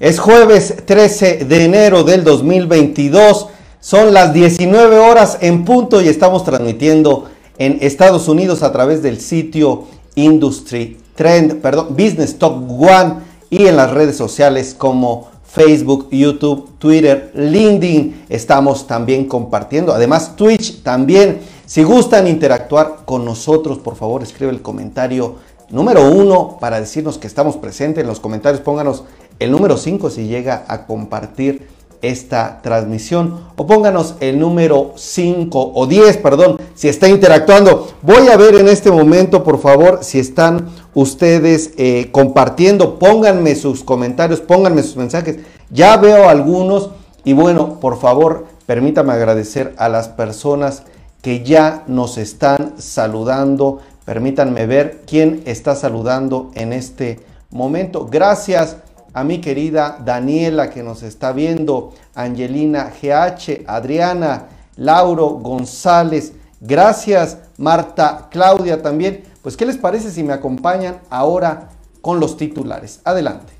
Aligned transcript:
Es 0.00 0.18
jueves 0.18 0.76
13 0.86 1.44
de 1.44 1.64
enero 1.66 2.04
del 2.04 2.24
2022. 2.24 3.48
Son 3.80 4.14
las 4.14 4.32
19 4.32 4.96
horas 4.96 5.36
en 5.42 5.66
punto 5.66 6.00
y 6.00 6.08
estamos 6.08 6.42
transmitiendo 6.42 7.26
en 7.58 7.76
Estados 7.82 8.26
Unidos 8.26 8.62
a 8.62 8.72
través 8.72 9.02
del 9.02 9.20
sitio 9.20 9.84
Industry 10.14 10.96
Trend, 11.14 11.56
perdón, 11.60 11.88
Business 11.90 12.38
Top 12.38 12.62
One 12.80 13.16
y 13.50 13.66
en 13.66 13.76
las 13.76 13.90
redes 13.90 14.16
sociales 14.16 14.74
como 14.74 15.28
Facebook, 15.44 16.08
YouTube, 16.10 16.78
Twitter, 16.78 17.30
LinkedIn. 17.34 18.24
Estamos 18.30 18.86
también 18.86 19.26
compartiendo. 19.26 19.92
Además, 19.92 20.34
Twitch 20.34 20.82
también. 20.82 21.40
Si 21.66 21.82
gustan 21.82 22.26
interactuar 22.26 23.00
con 23.04 23.26
nosotros, 23.26 23.76
por 23.76 23.96
favor, 23.96 24.22
escribe 24.22 24.50
el 24.50 24.62
comentario 24.62 25.36
número 25.68 26.10
uno 26.10 26.56
para 26.58 26.80
decirnos 26.80 27.18
que 27.18 27.26
estamos 27.26 27.58
presentes. 27.58 28.00
En 28.00 28.08
los 28.08 28.18
comentarios 28.18 28.62
pónganos 28.62 29.04
el 29.40 29.50
número 29.50 29.76
5 29.76 30.10
si 30.10 30.28
llega 30.28 30.64
a 30.68 30.86
compartir 30.86 31.66
esta 32.02 32.60
transmisión 32.62 33.40
o 33.56 33.66
pónganos 33.66 34.14
el 34.20 34.38
número 34.38 34.92
5 34.96 35.72
o 35.74 35.86
10, 35.86 36.16
perdón, 36.18 36.58
si 36.74 36.88
está 36.88 37.08
interactuando. 37.08 37.88
Voy 38.02 38.28
a 38.28 38.36
ver 38.36 38.54
en 38.54 38.68
este 38.68 38.90
momento, 38.90 39.44
por 39.44 39.60
favor, 39.60 39.98
si 40.02 40.18
están 40.18 40.68
ustedes 40.94 41.72
eh, 41.76 42.08
compartiendo, 42.10 42.98
pónganme 42.98 43.54
sus 43.54 43.84
comentarios, 43.84 44.40
pónganme 44.40 44.82
sus 44.82 44.96
mensajes. 44.96 45.38
Ya 45.70 45.96
veo 45.96 46.28
algunos 46.28 46.90
y 47.24 47.32
bueno, 47.34 47.80
por 47.80 47.98
favor, 47.98 48.46
permítame 48.66 49.12
agradecer 49.12 49.74
a 49.76 49.88
las 49.88 50.08
personas 50.08 50.84
que 51.20 51.44
ya 51.44 51.84
nos 51.86 52.16
están 52.16 52.74
saludando. 52.78 53.80
Permítanme 54.06 54.66
ver 54.66 55.02
quién 55.06 55.42
está 55.44 55.76
saludando 55.76 56.50
en 56.54 56.72
este 56.72 57.20
momento. 57.50 58.08
Gracias 58.10 58.78
a 59.12 59.24
mi 59.24 59.40
querida 59.40 59.98
Daniela 60.04 60.70
que 60.70 60.82
nos 60.82 61.02
está 61.02 61.32
viendo, 61.32 61.92
Angelina 62.14 62.90
GH, 62.90 63.64
Adriana, 63.66 64.46
Lauro 64.76 65.28
González, 65.30 66.32
gracias 66.60 67.38
Marta, 67.56 68.28
Claudia 68.30 68.82
también. 68.82 69.24
Pues, 69.42 69.56
¿qué 69.56 69.66
les 69.66 69.76
parece 69.76 70.10
si 70.10 70.22
me 70.22 70.32
acompañan 70.32 71.00
ahora 71.10 71.70
con 72.00 72.20
los 72.20 72.36
titulares? 72.36 73.00
Adelante. 73.04 73.52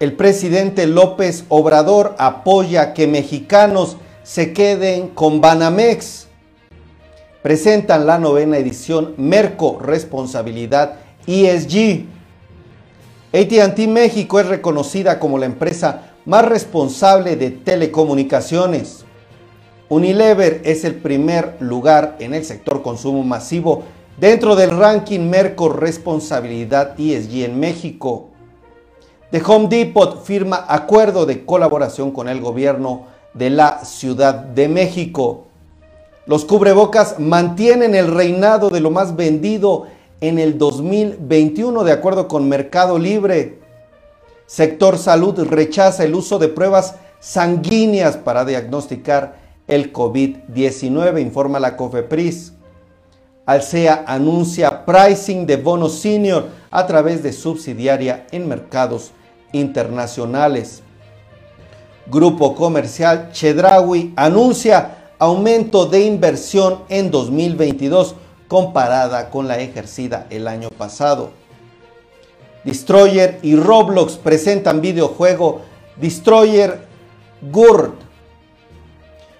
El 0.00 0.14
presidente 0.14 0.86
López 0.86 1.44
Obrador 1.48 2.16
apoya 2.18 2.92
que 2.92 3.06
mexicanos 3.06 3.96
se 4.24 4.52
queden 4.52 5.08
con 5.08 5.40
Banamex. 5.40 6.26
Presentan 7.42 8.06
la 8.06 8.18
novena 8.18 8.56
edición 8.56 9.14
Merco 9.16 9.78
Responsabilidad 9.80 10.96
ESG. 11.26 12.06
ATT 13.32 13.78
México 13.88 14.40
es 14.40 14.46
reconocida 14.46 15.18
como 15.18 15.38
la 15.38 15.46
empresa 15.46 16.12
más 16.24 16.44
responsable 16.44 17.36
de 17.36 17.50
telecomunicaciones. 17.50 19.04
Unilever 19.88 20.62
es 20.64 20.84
el 20.84 20.96
primer 20.96 21.56
lugar 21.60 22.16
en 22.18 22.34
el 22.34 22.44
sector 22.44 22.82
consumo 22.82 23.22
masivo 23.22 23.82
dentro 24.18 24.56
del 24.56 24.70
ranking 24.70 25.20
Merco 25.20 25.68
Responsabilidad 25.68 26.98
ESG 26.98 27.44
en 27.44 27.60
México. 27.60 28.28
The 29.30 29.42
Home 29.46 29.68
Depot 29.68 30.22
firma 30.24 30.64
acuerdo 30.68 31.24
de 31.24 31.44
colaboración 31.44 32.10
con 32.10 32.28
el 32.28 32.40
gobierno 32.40 33.06
de 33.34 33.50
la 33.50 33.84
Ciudad 33.84 34.34
de 34.34 34.68
México. 34.68 35.44
Los 36.26 36.44
cubrebocas 36.44 37.18
mantienen 37.18 37.94
el 37.94 38.14
reinado 38.14 38.70
de 38.70 38.80
lo 38.80 38.90
más 38.90 39.16
vendido 39.16 39.86
en 40.22 40.38
el 40.38 40.56
2021, 40.56 41.82
de 41.82 41.92
acuerdo 41.92 42.28
con 42.28 42.48
Mercado 42.48 42.96
Libre. 42.96 43.58
Sector 44.46 44.96
Salud 44.96 45.36
rechaza 45.40 46.04
el 46.04 46.14
uso 46.14 46.38
de 46.38 46.46
pruebas 46.46 46.94
sanguíneas 47.18 48.16
para 48.16 48.44
diagnosticar 48.44 49.36
el 49.66 49.92
COVID-19, 49.92 51.20
informa 51.20 51.58
la 51.58 51.76
COFEPRIS. 51.76 52.52
Alsea 53.46 54.04
anuncia 54.06 54.84
pricing 54.86 55.44
de 55.44 55.56
bonos 55.56 55.98
senior 55.98 56.46
a 56.70 56.86
través 56.86 57.24
de 57.24 57.32
subsidiaria 57.32 58.26
en 58.30 58.46
mercados 58.46 59.10
internacionales. 59.50 60.82
Grupo 62.06 62.54
comercial 62.54 63.30
Chedraui 63.32 64.12
anuncia 64.14 65.14
aumento 65.18 65.86
de 65.86 66.04
inversión 66.04 66.84
en 66.88 67.10
2022 67.10 68.14
comparada 68.52 69.30
con 69.30 69.48
la 69.48 69.60
ejercida 69.60 70.26
el 70.28 70.46
año 70.46 70.68
pasado. 70.68 71.30
Destroyer 72.64 73.38
y 73.40 73.56
Roblox 73.56 74.18
presentan 74.18 74.82
videojuego 74.82 75.62
Destroyer 75.96 76.86
Gurd. 77.50 77.94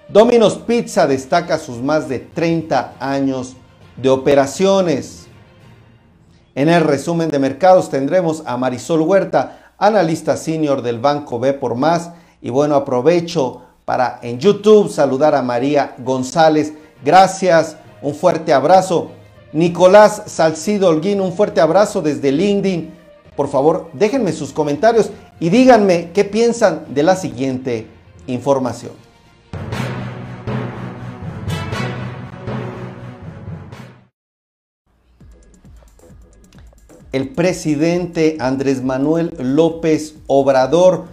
Domino's 0.09 0.55
Pizza 0.55 1.05
destaca 1.05 1.59
sus 1.59 1.77
más 1.77 2.09
de 2.09 2.17
30 2.17 2.95
años 2.99 3.55
de 3.97 4.09
operaciones. 4.09 5.27
En 6.55 6.67
el 6.67 6.83
resumen 6.83 7.29
de 7.29 7.37
mercados 7.37 7.91
tendremos 7.91 8.41
a 8.47 8.57
Marisol 8.57 9.01
Huerta, 9.01 9.73
analista 9.77 10.37
senior 10.37 10.81
del 10.81 10.97
Banco 10.97 11.37
B 11.37 11.53
por 11.53 11.75
Más. 11.75 12.09
Y 12.41 12.49
bueno, 12.49 12.73
aprovecho 12.73 13.61
para 13.85 14.17
en 14.23 14.39
YouTube 14.39 14.89
saludar 14.89 15.35
a 15.35 15.43
María 15.43 15.93
González. 15.99 16.73
Gracias 17.05 17.77
un 18.03 18.13
fuerte 18.13 18.53
abrazo. 18.53 19.11
Nicolás 19.53 20.23
Salcido 20.27 20.89
Holguín, 20.89 21.21
un 21.21 21.33
fuerte 21.33 21.61
abrazo 21.61 22.01
desde 22.01 22.31
LinkedIn. 22.31 22.93
Por 23.35 23.47
favor, 23.47 23.89
déjenme 23.93 24.31
sus 24.31 24.51
comentarios 24.51 25.09
y 25.39 25.49
díganme 25.49 26.11
qué 26.13 26.23
piensan 26.23 26.85
de 26.89 27.03
la 27.03 27.15
siguiente 27.15 27.87
información. 28.27 28.91
El 37.11 37.29
presidente 37.29 38.37
Andrés 38.39 38.83
Manuel 38.83 39.35
López 39.37 40.15
Obrador 40.25 41.05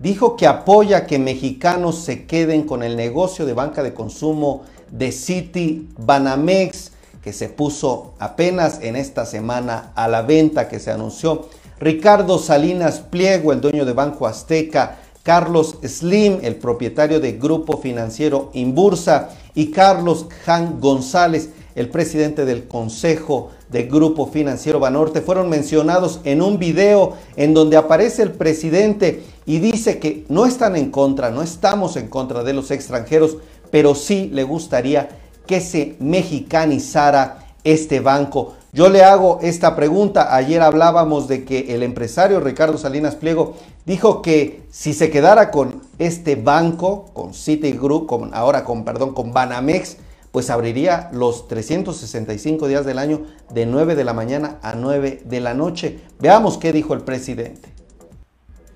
dijo 0.00 0.36
que 0.36 0.48
apoya 0.48 1.06
que 1.06 1.20
mexicanos 1.20 2.00
se 2.00 2.26
queden 2.26 2.64
con 2.64 2.82
el 2.82 2.96
negocio 2.96 3.46
de 3.46 3.54
banca 3.54 3.84
de 3.84 3.94
consumo 3.94 4.64
de 4.94 5.12
City 5.12 5.88
Banamex 5.98 6.92
que 7.22 7.32
se 7.32 7.48
puso 7.48 8.12
apenas 8.18 8.80
en 8.82 8.96
esta 8.96 9.24
semana 9.26 9.92
a 9.94 10.08
la 10.08 10.22
venta 10.22 10.68
que 10.68 10.78
se 10.78 10.90
anunció. 10.90 11.48
Ricardo 11.80 12.38
Salinas 12.38 13.00
Pliego, 13.00 13.52
el 13.52 13.60
dueño 13.60 13.84
de 13.84 13.94
Banco 13.94 14.26
Azteca, 14.26 14.98
Carlos 15.22 15.78
Slim, 15.82 16.40
el 16.42 16.56
propietario 16.56 17.18
de 17.20 17.32
Grupo 17.32 17.78
Financiero 17.78 18.50
Inbursa, 18.52 19.30
y 19.54 19.70
Carlos 19.70 20.26
Jan 20.44 20.80
González, 20.80 21.50
el 21.74 21.88
presidente 21.88 22.44
del 22.44 22.68
Consejo 22.68 23.50
de 23.70 23.84
Grupo 23.84 24.26
Financiero 24.26 24.78
Banorte, 24.78 25.22
fueron 25.22 25.48
mencionados 25.48 26.20
en 26.24 26.42
un 26.42 26.58
video 26.58 27.14
en 27.36 27.54
donde 27.54 27.76
aparece 27.78 28.22
el 28.22 28.32
presidente 28.32 29.22
y 29.46 29.58
dice 29.58 29.98
que 29.98 30.24
no 30.28 30.44
están 30.46 30.76
en 30.76 30.90
contra, 30.90 31.30
no 31.30 31.42
estamos 31.42 31.96
en 31.96 32.08
contra 32.08 32.44
de 32.44 32.52
los 32.52 32.70
extranjeros, 32.70 33.38
pero 33.74 33.96
sí 33.96 34.30
le 34.32 34.44
gustaría 34.44 35.08
que 35.48 35.60
se 35.60 35.96
mexicanizara 35.98 37.44
este 37.64 37.98
banco. 37.98 38.54
Yo 38.72 38.88
le 38.88 39.02
hago 39.02 39.40
esta 39.42 39.74
pregunta. 39.74 40.32
Ayer 40.36 40.62
hablábamos 40.62 41.26
de 41.26 41.44
que 41.44 41.74
el 41.74 41.82
empresario 41.82 42.38
Ricardo 42.38 42.78
Salinas 42.78 43.16
Pliego 43.16 43.56
dijo 43.84 44.22
que 44.22 44.62
si 44.70 44.94
se 44.94 45.10
quedara 45.10 45.50
con 45.50 45.82
este 45.98 46.36
banco, 46.36 47.06
con 47.14 47.34
Citigroup, 47.34 48.30
ahora 48.32 48.62
con, 48.62 48.84
perdón, 48.84 49.12
con 49.12 49.32
Banamex, 49.32 49.96
pues 50.30 50.50
abriría 50.50 51.10
los 51.12 51.48
365 51.48 52.68
días 52.68 52.86
del 52.86 53.00
año 53.00 53.22
de 53.52 53.66
9 53.66 53.96
de 53.96 54.04
la 54.04 54.12
mañana 54.12 54.58
a 54.62 54.76
9 54.76 55.22
de 55.24 55.40
la 55.40 55.54
noche. 55.54 55.98
Veamos 56.20 56.58
qué 56.58 56.72
dijo 56.72 56.94
el 56.94 57.00
presidente. 57.00 57.70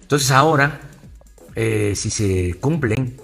Entonces 0.03 0.33
ahora, 0.33 0.81
eh, 1.55 1.93
si 1.95 2.11
se 2.11 2.55
cumplen 2.55 3.17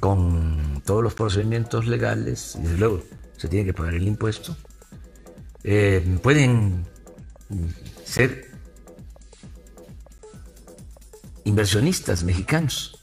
con 0.00 0.69
todos 0.90 1.04
los 1.04 1.14
procedimientos 1.14 1.86
legales, 1.86 2.56
y 2.58 2.62
desde 2.62 2.78
luego 2.78 3.04
se 3.36 3.46
tiene 3.46 3.64
que 3.64 3.72
pagar 3.72 3.94
el 3.94 4.08
impuesto, 4.08 4.56
eh, 5.62 6.04
pueden 6.20 6.84
ser 8.04 8.50
inversionistas 11.44 12.24
mexicanos 12.24 12.98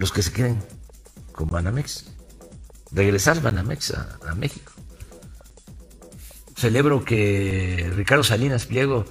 los 0.00 0.10
que 0.10 0.20
se 0.20 0.32
queden 0.32 0.60
con 1.30 1.48
Banamex, 1.48 2.06
regresar 2.90 3.40
Banamex 3.40 3.92
a, 3.92 4.18
a 4.26 4.34
México. 4.34 4.72
Celebro 6.56 7.04
que 7.04 7.88
Ricardo 7.94 8.24
Salinas 8.24 8.66
Pliego 8.66 9.04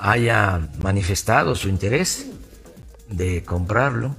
haya 0.00 0.70
manifestado 0.80 1.54
su 1.54 1.68
interés 1.68 2.26
de 3.08 3.44
comprarlo 3.44 4.16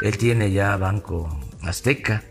él 0.00 0.18
tiene 0.18 0.50
ya 0.50 0.76
Banco 0.76 1.43
Azteca 1.64 2.22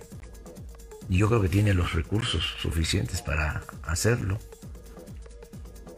y 1.10 1.18
yo 1.18 1.28
creo 1.28 1.42
que 1.42 1.50
tiene 1.50 1.74
los 1.74 1.94
recursos 1.94 2.56
suficientes 2.62 3.22
para 3.22 3.64
hacerlo. 3.84 4.40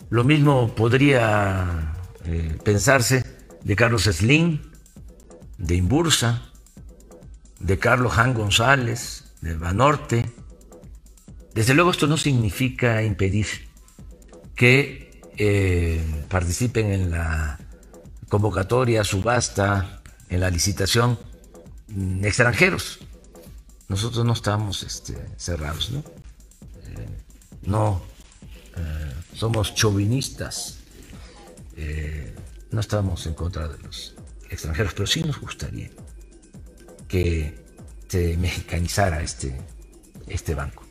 Lo 0.10 0.24
mismo 0.24 0.74
podría 0.76 1.94
eh, 2.26 2.58
pensarse 2.64 3.24
de 3.64 3.76
Carlos 3.76 4.04
Slim, 4.04 4.62
de 5.58 5.76
Imbursa, 5.76 6.52
de 7.60 7.80
Carlos 7.80 8.14
Jan 8.14 8.34
González, 8.34 9.34
de 9.42 9.56
Banorte. 9.56 10.30
Desde 11.54 11.74
luego 11.74 11.92
esto 11.92 12.08
no 12.08 12.18
significa 12.18 13.02
impedir 13.04 13.48
que 14.56 15.22
eh, 15.38 16.04
participen 16.30 16.92
en 16.92 17.12
la 17.12 17.60
convocatoria, 18.30 19.04
subasta, 19.04 20.02
en 20.30 20.40
la 20.40 20.50
licitación 20.50 21.20
mm, 21.88 22.26
extranjeros. 22.26 23.00
Nosotros 23.88 24.26
no 24.26 24.34
estamos 24.34 24.84
este, 24.84 25.18
cerrados, 25.38 25.92
¿no? 25.92 26.00
Eh, 26.00 27.08
no 27.64 28.02
eh, 28.78 29.14
somos 29.34 29.74
chauvinistas, 29.76 30.80
no 32.72 32.80
estamos 32.80 33.26
en 33.28 33.34
contra 33.34 33.68
de 33.68 33.78
los 33.80 34.16
extranjeros, 34.50 34.94
pero 34.94 35.08
sí 35.08 35.24
nos 35.24 35.40
gustaría 35.40 35.90
que 37.08 37.66
se 38.08 38.38
mexicanizara 38.38 39.22
este, 39.22 39.56
este 40.28 40.56
banco. 40.56 40.84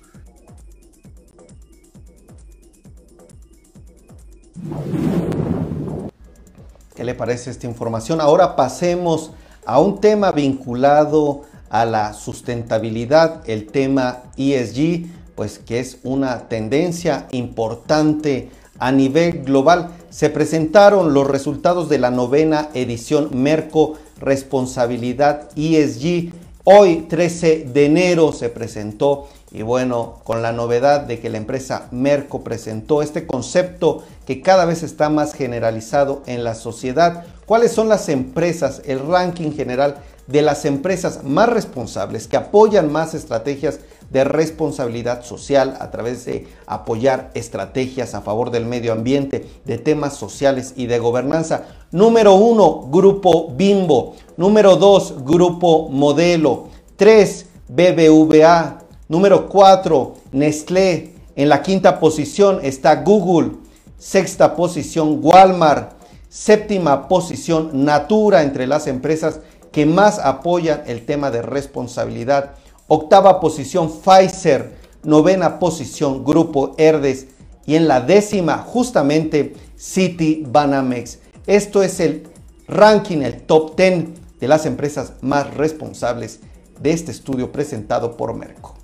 ¿Qué 6.94 7.02
le 7.02 7.14
parece 7.14 7.50
esta 7.50 7.66
información? 7.66 8.20
Ahora 8.20 8.54
pasemos 8.56 9.32
a 9.66 9.80
un 9.80 10.00
tema 10.00 10.30
vinculado 10.32 11.42
a 11.74 11.84
la 11.86 12.12
sustentabilidad, 12.12 13.42
el 13.50 13.66
tema 13.66 14.22
ESG, 14.36 15.06
pues 15.34 15.58
que 15.58 15.80
es 15.80 15.98
una 16.04 16.46
tendencia 16.48 17.26
importante 17.32 18.48
a 18.78 18.92
nivel 18.92 19.42
global. 19.42 19.90
Se 20.08 20.30
presentaron 20.30 21.12
los 21.12 21.26
resultados 21.26 21.88
de 21.88 21.98
la 21.98 22.12
novena 22.12 22.68
edición 22.74 23.30
Merco 23.32 23.94
Responsabilidad 24.20 25.48
ESG. 25.56 26.32
Hoy, 26.62 27.06
13 27.08 27.66
de 27.74 27.86
enero, 27.86 28.32
se 28.32 28.50
presentó 28.50 29.26
y 29.50 29.62
bueno, 29.62 30.20
con 30.22 30.42
la 30.42 30.52
novedad 30.52 31.00
de 31.00 31.18
que 31.18 31.28
la 31.28 31.38
empresa 31.38 31.88
Merco 31.90 32.44
presentó 32.44 33.02
este 33.02 33.26
concepto 33.26 34.04
que 34.26 34.42
cada 34.42 34.64
vez 34.64 34.84
está 34.84 35.08
más 35.08 35.34
generalizado 35.34 36.22
en 36.26 36.44
la 36.44 36.54
sociedad. 36.54 37.24
¿Cuáles 37.46 37.72
son 37.72 37.88
las 37.88 38.08
empresas, 38.08 38.80
el 38.84 39.00
ranking 39.00 39.50
general 39.52 39.98
de 40.26 40.42
las 40.42 40.64
empresas 40.64 41.24
más 41.24 41.48
responsables 41.48 42.28
que 42.28 42.36
apoyan 42.36 42.90
más 42.90 43.14
estrategias 43.14 43.80
de 44.10 44.24
responsabilidad 44.24 45.24
social 45.24 45.76
a 45.80 45.90
través 45.90 46.24
de 46.24 46.46
apoyar 46.66 47.30
estrategias 47.34 48.14
a 48.14 48.22
favor 48.22 48.50
del 48.50 48.64
medio 48.64 48.92
ambiente, 48.92 49.46
de 49.64 49.78
temas 49.78 50.16
sociales 50.16 50.74
y 50.76 50.86
de 50.86 50.98
gobernanza? 50.98 51.64
Número 51.90 52.34
uno, 52.34 52.88
Grupo 52.90 53.50
Bimbo. 53.50 54.16
Número 54.36 54.76
dos, 54.76 55.24
Grupo 55.24 55.88
Modelo. 55.88 56.68
Tres, 56.96 57.46
BBVA. 57.68 58.78
Número 59.08 59.48
4, 59.48 60.14
Nestlé. 60.32 61.12
En 61.36 61.48
la 61.48 61.62
quinta 61.62 62.00
posición 62.00 62.60
está 62.62 63.02
Google. 63.02 63.52
Sexta 63.98 64.54
posición, 64.56 65.20
Walmart. 65.22 65.92
Séptima 66.28 67.06
posición, 67.06 67.84
Natura 67.84 68.42
entre 68.42 68.66
las 68.66 68.88
empresas 68.88 69.38
que 69.74 69.86
más 69.86 70.20
apoyan 70.20 70.84
el 70.86 71.04
tema 71.04 71.32
de 71.32 71.42
responsabilidad. 71.42 72.52
Octava 72.86 73.40
posición, 73.40 73.90
Pfizer. 73.90 74.84
Novena 75.02 75.58
posición, 75.58 76.24
Grupo 76.24 76.76
Herdes. 76.78 77.26
Y 77.66 77.74
en 77.74 77.88
la 77.88 78.00
décima, 78.00 78.58
justamente, 78.58 79.54
City 79.76 80.44
Banamex. 80.46 81.18
Esto 81.48 81.82
es 81.82 81.98
el 81.98 82.28
ranking, 82.68 83.18
el 83.18 83.42
top 83.42 83.76
10 83.76 84.04
de 84.38 84.46
las 84.48 84.64
empresas 84.64 85.14
más 85.22 85.52
responsables 85.54 86.38
de 86.80 86.92
este 86.92 87.10
estudio 87.10 87.50
presentado 87.50 88.16
por 88.16 88.32
Merco. 88.32 88.76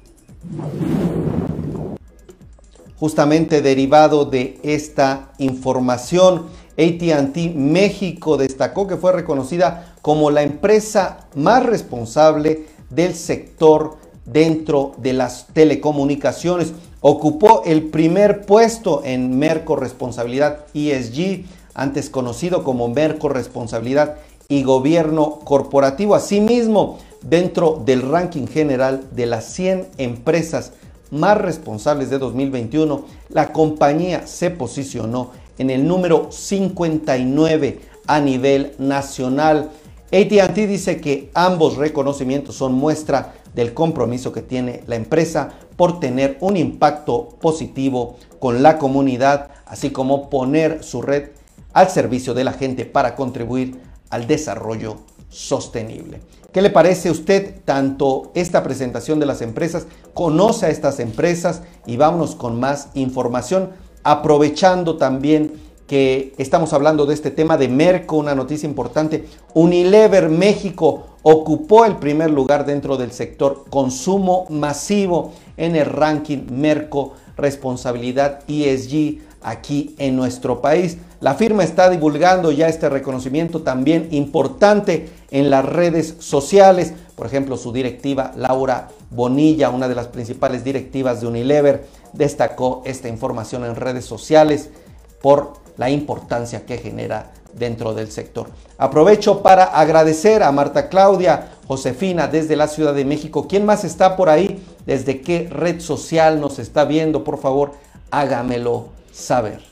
Justamente 2.98 3.62
derivado 3.62 4.25
de 4.25 4.58
esta 4.64 5.31
información, 5.38 6.46
ATT 6.76 7.54
México 7.54 8.37
destacó 8.37 8.87
que 8.87 8.96
fue 8.96 9.12
reconocida 9.12 9.89
como 10.02 10.31
la 10.31 10.43
empresa 10.43 11.26
más 11.35 11.64
responsable 11.64 12.67
del 12.91 13.14
sector 13.14 13.97
dentro 14.25 14.93
de 14.99 15.12
las 15.12 15.47
telecomunicaciones. 15.52 16.73
Ocupó 17.00 17.62
el 17.64 17.85
primer 17.85 18.44
puesto 18.47 19.02
en 19.05 19.38
Merco 19.38 19.76
Responsabilidad 19.76 20.67
ESG, 20.75 21.44
antes 21.75 22.11
conocido 22.11 22.64
como 22.64 22.88
Merco 22.88 23.29
Responsabilidad 23.29 24.17
y 24.49 24.64
Gobierno 24.64 25.38
Corporativo. 25.44 26.14
Asimismo, 26.14 26.99
dentro 27.23 27.81
del 27.85 28.02
ranking 28.02 28.47
general 28.47 29.05
de 29.12 29.26
las 29.26 29.44
100 29.52 29.88
empresas 29.99 30.73
más 31.11 31.38
responsables 31.38 32.11
de 32.11 32.19
2021, 32.19 33.05
la 33.31 33.52
compañía 33.52 34.26
se 34.26 34.50
posicionó 34.50 35.31
en 35.58 35.70
el 35.70 35.87
número 35.87 36.29
59 36.31 37.81
a 38.06 38.20
nivel 38.20 38.73
nacional. 38.79 39.70
ATT 40.12 40.57
dice 40.57 41.01
que 41.01 41.31
ambos 41.35 41.77
reconocimientos 41.77 42.57
son 42.57 42.73
muestra 42.73 43.35
del 43.55 43.75
compromiso 43.75 44.33
que 44.33 44.43
tiene 44.43 44.83
la 44.87 44.97
empresa 44.97 45.51
por 45.77 46.01
tener 46.01 46.37
un 46.41 46.57
impacto 46.57 47.29
positivo 47.41 48.17
con 48.41 48.62
la 48.62 48.79
comunidad, 48.79 49.51
así 49.67 49.91
como 49.91 50.29
poner 50.29 50.83
su 50.83 51.01
red 51.01 51.31
al 51.73 51.91
servicio 51.91 52.35
de 52.35 52.45
la 52.45 52.53
gente 52.53 52.85
para 52.85 53.15
contribuir 53.15 53.81
al 54.11 54.27
desarrollo 54.27 54.97
sostenible. 55.29 56.21
¿Qué 56.53 56.61
le 56.61 56.71
parece 56.71 57.09
a 57.09 57.12
usted 57.12 57.61
tanto 57.65 58.33
esta 58.35 58.65
presentación 58.65 59.21
de 59.21 59.27
las 59.27 59.41
empresas? 59.41 59.87
Conoce 60.15 60.67
a 60.67 60.71
estas 60.71 60.99
empresas 60.99 61.62
y 61.87 61.97
vámonos 61.97 62.35
con 62.35 62.59
más 62.59 62.89
información, 62.95 63.71
aprovechando 64.03 64.97
también 64.97 65.53
que 65.90 66.34
estamos 66.38 66.72
hablando 66.72 67.04
de 67.04 67.14
este 67.14 67.32
tema 67.32 67.56
de 67.56 67.66
Merco, 67.66 68.16
una 68.16 68.37
noticia 68.37 68.69
importante. 68.69 69.25
Unilever 69.54 70.28
México 70.28 71.08
ocupó 71.25 71.84
el 71.84 71.96
primer 71.96 72.31
lugar 72.31 72.64
dentro 72.64 72.96
del 72.96 73.10
sector 73.10 73.64
consumo 73.70 74.46
masivo 74.50 75.32
en 75.56 75.75
el 75.75 75.87
ranking 75.87 76.46
Merco 76.48 77.14
Responsabilidad 77.37 78.44
ESG 78.46 79.19
aquí 79.42 79.96
en 79.98 80.14
nuestro 80.14 80.60
país. 80.60 80.98
La 81.19 81.34
firma 81.34 81.64
está 81.64 81.90
divulgando 81.90 82.52
ya 82.52 82.69
este 82.69 82.88
reconocimiento 82.88 83.62
también 83.62 84.06
importante 84.12 85.09
en 85.32 85.50
las 85.50 85.64
redes 85.64 86.14
sociales. 86.20 86.94
Por 87.16 87.26
ejemplo, 87.26 87.56
su 87.56 87.73
directiva 87.73 88.30
Laura 88.37 88.90
Bonilla, 89.11 89.70
una 89.70 89.88
de 89.88 89.97
las 89.97 90.06
principales 90.06 90.62
directivas 90.62 91.20
de 91.20 91.26
Unilever, 91.26 91.85
destacó 92.12 92.80
esta 92.85 93.09
información 93.09 93.64
en 93.64 93.75
redes 93.75 94.04
sociales 94.04 94.70
por 95.20 95.59
la 95.80 95.88
importancia 95.88 96.66
que 96.66 96.76
genera 96.76 97.30
dentro 97.54 97.94
del 97.94 98.10
sector. 98.12 98.49
Aprovecho 98.76 99.42
para 99.42 99.64
agradecer 99.64 100.42
a 100.42 100.52
Marta 100.52 100.90
Claudia 100.90 101.52
Josefina 101.66 102.28
desde 102.28 102.54
la 102.54 102.68
Ciudad 102.68 102.92
de 102.92 103.06
México. 103.06 103.46
¿Quién 103.49 103.64
más 103.64 103.82
está 103.84 104.14
por 104.14 104.28
ahí? 104.28 104.62
¿Desde 104.84 105.22
qué 105.22 105.49
red 105.50 105.80
social 105.80 106.38
nos 106.38 106.58
está 106.58 106.84
viendo? 106.84 107.25
Por 107.25 107.38
favor, 107.38 107.72
hágamelo 108.10 108.88
saber. 109.10 109.62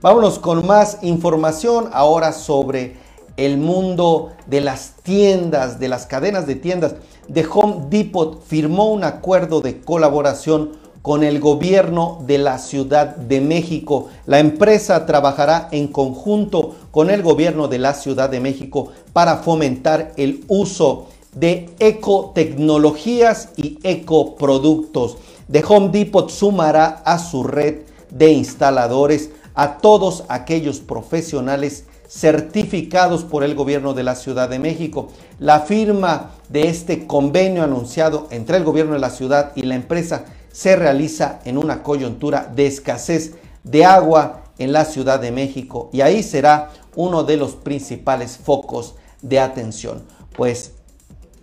Vámonos 0.00 0.38
con 0.38 0.64
más 0.64 0.98
información 1.02 1.90
ahora 1.92 2.30
sobre 2.30 2.94
el 3.36 3.58
mundo 3.58 4.30
de 4.46 4.60
las 4.60 4.92
tiendas, 5.02 5.80
de 5.80 5.88
las 5.88 6.06
cadenas 6.06 6.46
de 6.46 6.54
tiendas. 6.54 6.94
The 7.32 7.44
Home 7.52 7.86
Depot 7.90 8.40
firmó 8.44 8.92
un 8.92 9.02
acuerdo 9.02 9.60
de 9.60 9.80
colaboración 9.80 10.83
con 11.04 11.22
el 11.22 11.38
gobierno 11.38 12.22
de 12.26 12.38
la 12.38 12.56
Ciudad 12.56 13.14
de 13.14 13.42
México. 13.42 14.08
La 14.24 14.38
empresa 14.38 15.04
trabajará 15.04 15.68
en 15.70 15.88
conjunto 15.88 16.76
con 16.90 17.10
el 17.10 17.22
gobierno 17.22 17.68
de 17.68 17.78
la 17.78 17.92
Ciudad 17.92 18.30
de 18.30 18.40
México 18.40 18.88
para 19.12 19.36
fomentar 19.36 20.12
el 20.16 20.42
uso 20.48 21.08
de 21.34 21.68
ecotecnologías 21.78 23.50
y 23.54 23.78
ecoproductos. 23.82 25.18
The 25.52 25.62
Home 25.68 25.90
Depot 25.90 26.30
sumará 26.30 27.02
a 27.04 27.18
su 27.18 27.42
red 27.42 27.82
de 28.08 28.32
instaladores 28.32 29.28
a 29.54 29.76
todos 29.76 30.24
aquellos 30.28 30.80
profesionales 30.80 31.84
certificados 32.08 33.24
por 33.24 33.44
el 33.44 33.54
gobierno 33.54 33.92
de 33.92 34.04
la 34.04 34.14
Ciudad 34.14 34.48
de 34.48 34.58
México. 34.58 35.08
La 35.38 35.60
firma 35.60 36.30
de 36.48 36.68
este 36.68 37.06
convenio 37.06 37.62
anunciado 37.62 38.26
entre 38.30 38.56
el 38.56 38.64
gobierno 38.64 38.94
de 38.94 39.00
la 39.00 39.10
ciudad 39.10 39.52
y 39.54 39.64
la 39.64 39.74
empresa 39.74 40.24
se 40.54 40.76
realiza 40.76 41.40
en 41.44 41.58
una 41.58 41.82
coyuntura 41.82 42.48
de 42.54 42.68
escasez 42.68 43.32
de 43.64 43.84
agua 43.84 44.44
en 44.58 44.72
la 44.72 44.84
Ciudad 44.84 45.18
de 45.18 45.32
México 45.32 45.90
y 45.92 46.00
ahí 46.00 46.22
será 46.22 46.70
uno 46.94 47.24
de 47.24 47.36
los 47.36 47.56
principales 47.56 48.38
focos 48.38 48.94
de 49.20 49.40
atención. 49.40 50.04
Pues 50.36 50.74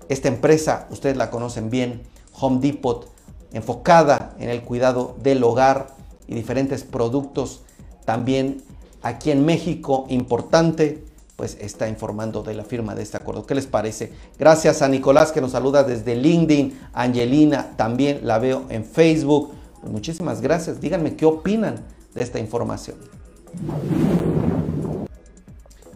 esta 0.08 0.30
empresa, 0.30 0.88
ustedes 0.91 1.18
la 1.18 1.30
conocen 1.30 1.70
bien, 1.70 2.03
Home 2.39 2.62
Depot, 2.62 3.12
enfocada 3.51 4.34
en 4.39 4.50
el 4.50 4.62
cuidado 4.62 5.18
del 5.22 5.44
hogar, 5.44 5.88
y 6.32 6.36
diferentes 6.36 6.86
productos. 6.86 7.63
También 8.06 8.63
aquí 9.01 9.32
en 9.32 9.44
México, 9.46 10.06
importante, 10.08 11.03
pues 11.42 11.58
está 11.60 11.90
informando 11.90 12.44
de 12.44 12.54
la 12.54 12.64
firma 12.64 12.94
de 12.94 13.02
este 13.02 13.18
acuerdo. 13.18 13.48
¿Qué 13.48 13.56
les 13.56 13.66
parece? 13.66 14.14
Gracias 14.38 14.84
a 14.84 14.88
Nicolás 14.88 15.32
que 15.32 15.42
nos 15.42 15.54
saluda 15.54 15.84
desde 15.84 16.14
LinkedIn, 16.16 16.80
Angelina 16.94 17.72
también 17.78 18.20
la 18.22 18.38
veo 18.38 18.66
en 18.70 18.86
Facebook. 18.86 19.50
Pues 19.80 19.92
muchísimas 19.92 20.40
gracias. 20.40 20.80
Díganme 20.80 21.16
qué 21.16 21.26
opinan 21.26 21.78
de 22.14 22.22
esta 22.22 22.38
información. 22.38 22.98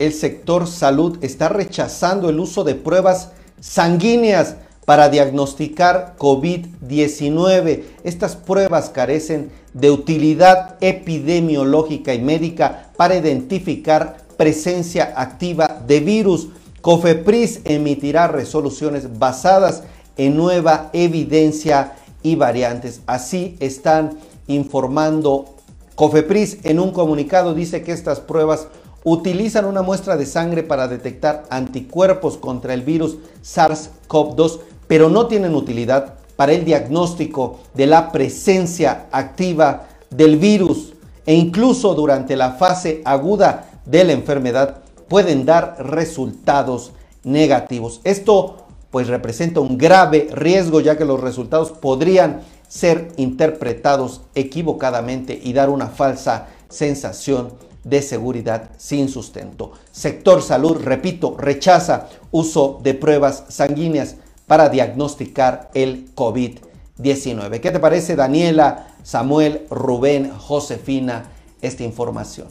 El 0.00 0.14
sector 0.14 0.66
salud 0.66 1.18
está 1.20 1.50
rechazando 1.50 2.30
el 2.30 2.40
uso 2.40 2.64
de 2.64 2.74
pruebas 2.74 3.32
sanguíneas 3.60 4.56
para 4.86 5.10
diagnosticar 5.10 6.14
COVID-19. 6.18 7.82
Estas 8.02 8.34
pruebas 8.34 8.88
carecen 8.88 9.50
de 9.74 9.90
utilidad 9.90 10.78
epidemiológica 10.80 12.14
y 12.14 12.18
médica 12.18 12.88
para 12.96 13.14
identificar 13.14 14.16
presencia 14.38 15.12
activa 15.16 15.82
de 15.86 16.00
virus. 16.00 16.48
COFEPRIS 16.80 17.60
emitirá 17.64 18.26
resoluciones 18.26 19.18
basadas 19.18 19.82
en 20.16 20.34
nueva 20.34 20.88
evidencia 20.94 21.92
y 22.22 22.36
variantes. 22.36 23.02
Así 23.06 23.54
están 23.60 24.18
informando 24.46 25.56
COFEPRIS 25.94 26.60
en 26.62 26.80
un 26.80 26.90
comunicado. 26.92 27.52
Dice 27.52 27.82
que 27.82 27.92
estas 27.92 28.20
pruebas 28.20 28.68
utilizan 29.04 29.64
una 29.64 29.82
muestra 29.82 30.16
de 30.16 30.26
sangre 30.26 30.62
para 30.62 30.88
detectar 30.88 31.44
anticuerpos 31.50 32.36
contra 32.36 32.74
el 32.74 32.82
virus 32.82 33.16
SARS-CoV-2, 33.42 34.60
pero 34.86 35.08
no 35.08 35.26
tienen 35.26 35.54
utilidad 35.54 36.14
para 36.36 36.52
el 36.52 36.64
diagnóstico 36.64 37.60
de 37.74 37.86
la 37.86 38.12
presencia 38.12 39.06
activa 39.12 39.88
del 40.10 40.36
virus 40.36 40.94
e 41.26 41.34
incluso 41.34 41.94
durante 41.94 42.36
la 42.36 42.52
fase 42.52 43.02
aguda 43.04 43.70
de 43.84 44.04
la 44.04 44.12
enfermedad 44.12 44.78
pueden 45.08 45.44
dar 45.44 45.76
resultados 45.78 46.92
negativos. 47.24 48.00
Esto 48.04 48.66
pues 48.90 49.06
representa 49.06 49.60
un 49.60 49.78
grave 49.78 50.28
riesgo 50.32 50.80
ya 50.80 50.96
que 50.96 51.04
los 51.04 51.20
resultados 51.20 51.70
podrían 51.70 52.40
ser 52.68 53.08
interpretados 53.16 54.22
equivocadamente 54.34 55.38
y 55.42 55.52
dar 55.52 55.70
una 55.70 55.88
falsa 55.88 56.48
sensación 56.68 57.52
de 57.84 58.02
seguridad 58.02 58.70
sin 58.76 59.08
sustento. 59.08 59.72
Sector 59.90 60.42
salud, 60.42 60.76
repito, 60.82 61.36
rechaza 61.38 62.08
uso 62.30 62.80
de 62.82 62.94
pruebas 62.94 63.44
sanguíneas 63.48 64.16
para 64.46 64.68
diagnosticar 64.68 65.70
el 65.74 66.14
COVID-19. 66.14 67.60
¿Qué 67.60 67.70
te 67.70 67.80
parece 67.80 68.16
Daniela, 68.16 68.88
Samuel, 69.02 69.66
Rubén, 69.70 70.30
Josefina 70.30 71.30
esta 71.62 71.84
información? 71.84 72.48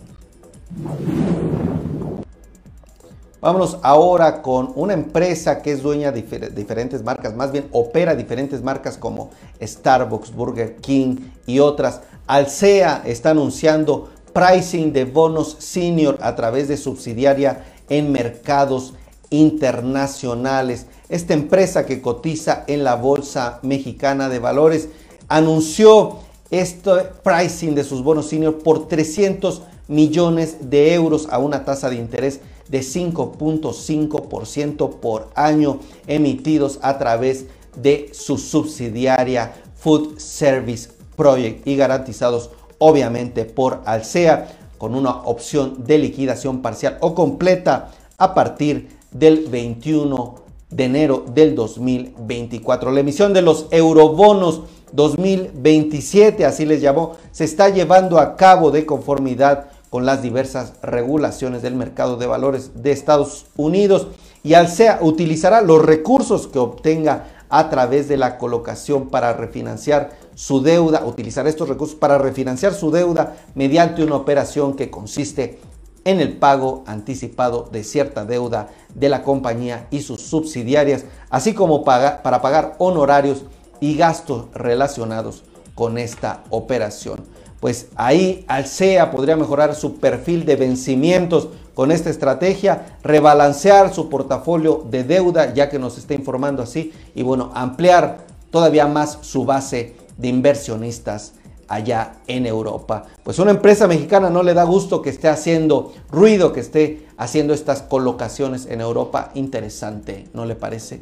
Vámonos 3.42 3.78
ahora 3.84 4.42
con 4.42 4.74
una 4.76 4.94
empresa 4.94 5.62
que 5.62 5.72
es 5.72 5.82
dueña 5.82 6.12
de 6.12 6.24
diferentes 6.54 7.04
marcas, 7.04 7.34
más 7.36 7.54
bien 7.54 7.70
opera 7.72 8.14
diferentes 8.14 8.62
marcas 8.62 8.98
como 8.98 9.30
Starbucks, 9.62 10.34
Burger 10.34 10.76
King 10.78 11.16
y 11.46 11.60
otras. 11.60 12.02
Alsea 12.28 13.02
está 13.06 13.30
anunciando 13.30 14.10
pricing 14.34 14.94
de 14.94 15.06
bonos 15.06 15.58
senior 15.60 16.18
a 16.22 16.36
través 16.36 16.68
de 16.68 16.78
subsidiaria 16.78 17.64
en 17.90 18.12
mercados 18.12 18.94
internacionales. 19.30 20.88
Esta 21.10 21.34
empresa 21.34 21.86
que 21.86 22.02
cotiza 22.02 22.64
en 22.68 22.84
la 22.84 22.96
Bolsa 22.96 23.60
Mexicana 23.62 24.30
de 24.30 24.40
Valores 24.40 24.90
anunció 25.28 26.18
este 26.52 26.92
pricing 27.24 27.76
de 27.76 27.84
sus 27.84 28.02
bonos 28.04 28.30
senior 28.30 28.60
por 28.60 28.88
300 28.88 29.64
millones 29.88 30.70
de 30.70 30.94
euros 30.94 31.28
a 31.30 31.40
una 31.40 31.66
tasa 31.66 31.90
de 31.90 31.98
interés 31.98 32.40
de 32.70 32.80
5.5% 32.82 35.00
por 35.00 35.30
año 35.36 35.80
emitidos 36.08 36.80
a 36.82 36.98
través 36.98 37.48
de 37.76 38.10
su 38.14 38.38
subsidiaria 38.38 39.54
Food 39.76 40.18
Service 40.20 40.90
Project 41.16 41.68
y 41.68 41.76
garantizados 41.76 42.52
obviamente 42.80 43.46
por 43.46 43.82
Alsea 43.86 44.48
con 44.78 44.96
una 44.96 45.12
opción 45.12 45.86
de 45.86 46.00
liquidación 46.00 46.62
parcial 46.62 46.98
o 47.02 47.14
completa 47.14 47.92
a 48.18 48.34
partir 48.34 48.98
del 49.12 49.48
21 49.48 50.36
de 50.70 50.86
enero 50.86 51.26
del 51.34 51.56
2024. 51.56 52.92
La 52.92 53.00
emisión 53.00 53.34
de 53.34 53.42
los 53.42 53.68
eurobonos 53.72 54.64
2027, 54.94 56.46
así 56.46 56.66
les 56.66 56.82
llamó, 56.82 57.16
se 57.32 57.44
está 57.44 57.70
llevando 57.70 58.20
a 58.20 58.36
cabo 58.36 58.72
de 58.72 58.86
conformidad 58.86 59.68
con 59.90 60.06
las 60.06 60.22
diversas 60.22 60.74
regulaciones 60.82 61.62
del 61.62 61.76
mercado 61.76 62.18
de 62.18 62.28
valores 62.28 62.82
de 62.82 62.92
Estados 62.92 63.48
Unidos 63.56 64.08
y 64.44 64.54
Alsea 64.54 65.00
utilizará 65.02 65.62
los 65.62 65.84
recursos 65.84 66.48
que 66.48 66.60
obtenga 66.60 67.26
a 67.50 67.70
través 67.70 68.08
de 68.08 68.18
la 68.18 68.38
colocación 68.38 69.10
para 69.10 69.34
refinanciar 69.34 70.12
su 70.40 70.62
deuda, 70.62 71.04
utilizar 71.06 71.48
estos 71.48 71.68
recursos 71.68 71.98
para 71.98 72.18
refinanciar 72.18 72.74
su 72.74 72.92
deuda 72.92 73.36
mediante 73.56 74.06
una 74.06 74.16
operación 74.16 74.74
que 74.74 74.90
consiste 74.90 75.60
en 76.06 76.22
el 76.22 76.38
pago 76.38 76.86
anticipado 76.88 77.68
de 77.70 77.84
cierta 77.84 78.24
deuda 78.24 78.70
de 78.96 79.10
la 79.10 79.24
compañía 79.24 79.88
y 79.92 80.00
sus 80.02 80.22
subsidiarias, 80.22 81.04
así 81.30 81.54
como 81.54 81.84
para 81.84 82.22
pagar 82.24 82.76
honorarios 82.78 83.44
y 83.82 83.98
gastos 83.98 84.46
relacionados 84.54 85.44
con 85.76 85.98
esta 85.98 86.42
operación. 86.52 87.26
Pues 87.60 87.88
ahí 87.98 88.46
Alsea 88.48 89.12
podría 89.12 89.36
mejorar 89.36 89.76
su 89.76 89.98
perfil 89.98 90.46
de 90.46 90.56
vencimientos 90.56 91.50
con 91.74 91.92
esta 91.92 92.10
estrategia, 92.10 92.98
rebalancear 93.04 93.94
su 93.94 94.08
portafolio 94.08 94.86
de 94.90 95.04
deuda, 95.04 95.54
ya 95.54 95.68
que 95.68 95.80
nos 95.80 95.98
está 95.98 96.14
informando 96.14 96.64
así, 96.64 96.94
y 97.14 97.24
bueno, 97.24 97.52
ampliar 97.54 98.26
todavía 98.52 98.88
más 98.88 99.18
su 99.22 99.44
base 99.44 100.00
de 100.20 100.28
inversionistas 100.28 101.34
allá 101.68 102.14
en 102.28 102.46
Europa. 102.46 103.06
Pues 103.24 103.40
una 103.40 103.52
empresa 103.52 103.88
mexicana 103.88 104.30
no 104.30 104.44
le 104.44 104.54
da 104.54 104.64
gusto 104.64 105.02
que 105.02 105.10
esté 105.10 105.30
haciendo 105.30 105.94
ruido, 106.12 106.52
que 106.52 106.60
esté 106.60 107.08
haciendo 107.18 107.54
estas 107.54 107.82
colocaciones 107.82 108.66
en 108.66 108.82
Europa. 108.82 109.32
Interesante, 109.36 110.28
¿no 110.34 110.46
le 110.46 110.56
parece? 110.56 111.02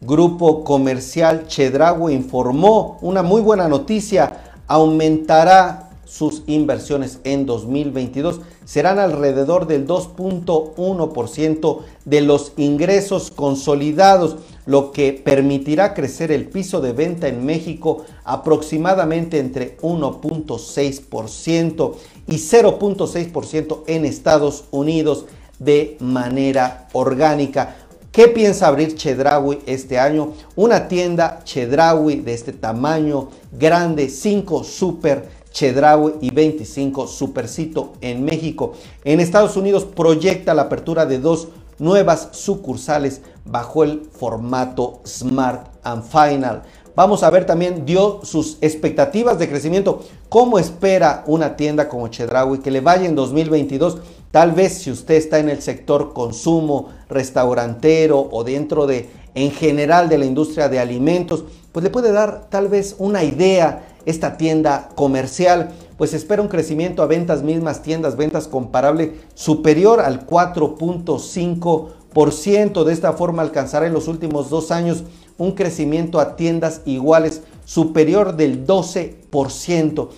Grupo 0.00 0.64
Comercial 0.64 1.46
Chedraui 1.46 2.12
informó 2.12 2.98
una 3.00 3.22
muy 3.22 3.40
buena 3.40 3.68
noticia, 3.68 4.56
aumentará 4.66 5.90
sus 6.04 6.42
inversiones 6.46 7.20
en 7.24 7.46
2022. 7.46 8.40
Serán 8.64 8.98
alrededor 8.98 9.66
del 9.66 9.86
2.1% 9.86 11.78
de 12.04 12.20
los 12.20 12.52
ingresos 12.56 13.30
consolidados, 13.30 14.36
lo 14.66 14.92
que 14.92 15.12
permitirá 15.12 15.94
crecer 15.94 16.32
el 16.32 16.46
piso 16.46 16.80
de 16.80 16.92
venta 16.92 17.28
en 17.28 17.44
México 17.44 18.04
aproximadamente 18.24 19.38
entre 19.38 19.78
1.6% 19.78 21.94
y 22.26 22.34
0.6% 22.34 23.82
en 23.86 24.04
Estados 24.04 24.64
Unidos 24.70 25.26
de 25.58 25.96
manera 26.00 26.88
orgánica. 26.92 27.76
¿Qué 28.10 28.28
piensa 28.28 28.66
abrir 28.66 28.94
Chedraui 28.94 29.60
este 29.64 29.98
año? 29.98 30.34
Una 30.54 30.86
tienda 30.86 31.40
Chedraui 31.44 32.16
de 32.16 32.34
este 32.34 32.52
tamaño 32.52 33.30
grande, 33.52 34.10
5 34.10 34.64
super 34.64 35.42
Chedraui 35.52 36.14
y 36.20 36.30
25 36.30 37.06
Supercito 37.06 37.92
en 38.00 38.24
México. 38.24 38.72
En 39.04 39.20
Estados 39.20 39.56
Unidos 39.56 39.84
proyecta 39.84 40.54
la 40.54 40.62
apertura 40.62 41.06
de 41.06 41.18
dos 41.18 41.48
nuevas 41.82 42.28
sucursales 42.30 43.22
bajo 43.44 43.82
el 43.82 44.02
formato 44.12 45.00
Smart 45.04 45.66
and 45.82 46.04
Final. 46.04 46.62
Vamos 46.94 47.24
a 47.24 47.30
ver 47.30 47.44
también 47.44 47.84
dio 47.84 48.20
sus 48.22 48.56
expectativas 48.60 49.36
de 49.40 49.48
crecimiento. 49.48 50.00
¿Cómo 50.28 50.60
espera 50.60 51.24
una 51.26 51.56
tienda 51.56 51.88
como 51.88 52.06
Chedraui 52.06 52.60
que 52.60 52.70
le 52.70 52.80
vaya 52.80 53.06
en 53.06 53.16
2022? 53.16 53.98
Tal 54.30 54.52
vez 54.52 54.74
si 54.74 54.92
usted 54.92 55.16
está 55.16 55.40
en 55.40 55.48
el 55.48 55.60
sector 55.60 56.12
consumo, 56.12 56.90
restaurantero 57.08 58.28
o 58.30 58.44
dentro 58.44 58.86
de 58.86 59.10
en 59.34 59.50
general 59.50 60.08
de 60.08 60.18
la 60.18 60.24
industria 60.24 60.68
de 60.68 60.78
alimentos, 60.78 61.44
pues 61.72 61.82
le 61.82 61.90
puede 61.90 62.12
dar 62.12 62.46
tal 62.48 62.68
vez 62.68 62.94
una 62.98 63.24
idea 63.24 63.88
esta 64.06 64.36
tienda 64.36 64.90
comercial, 64.94 65.72
pues 66.02 66.14
espera 66.14 66.42
un 66.42 66.48
crecimiento 66.48 67.04
a 67.04 67.06
ventas 67.06 67.44
mismas 67.44 67.82
tiendas, 67.82 68.16
ventas 68.16 68.48
comparable 68.48 69.20
superior 69.34 70.00
al 70.00 70.26
4.5%. 70.26 72.82
De 72.82 72.92
esta 72.92 73.12
forma 73.12 73.42
alcanzará 73.42 73.86
en 73.86 73.92
los 73.92 74.08
últimos 74.08 74.50
dos 74.50 74.72
años 74.72 75.04
un 75.38 75.52
crecimiento 75.52 76.18
a 76.18 76.34
tiendas 76.34 76.80
iguales 76.86 77.42
superior 77.64 78.34
del 78.34 78.66
12%. 78.66 80.08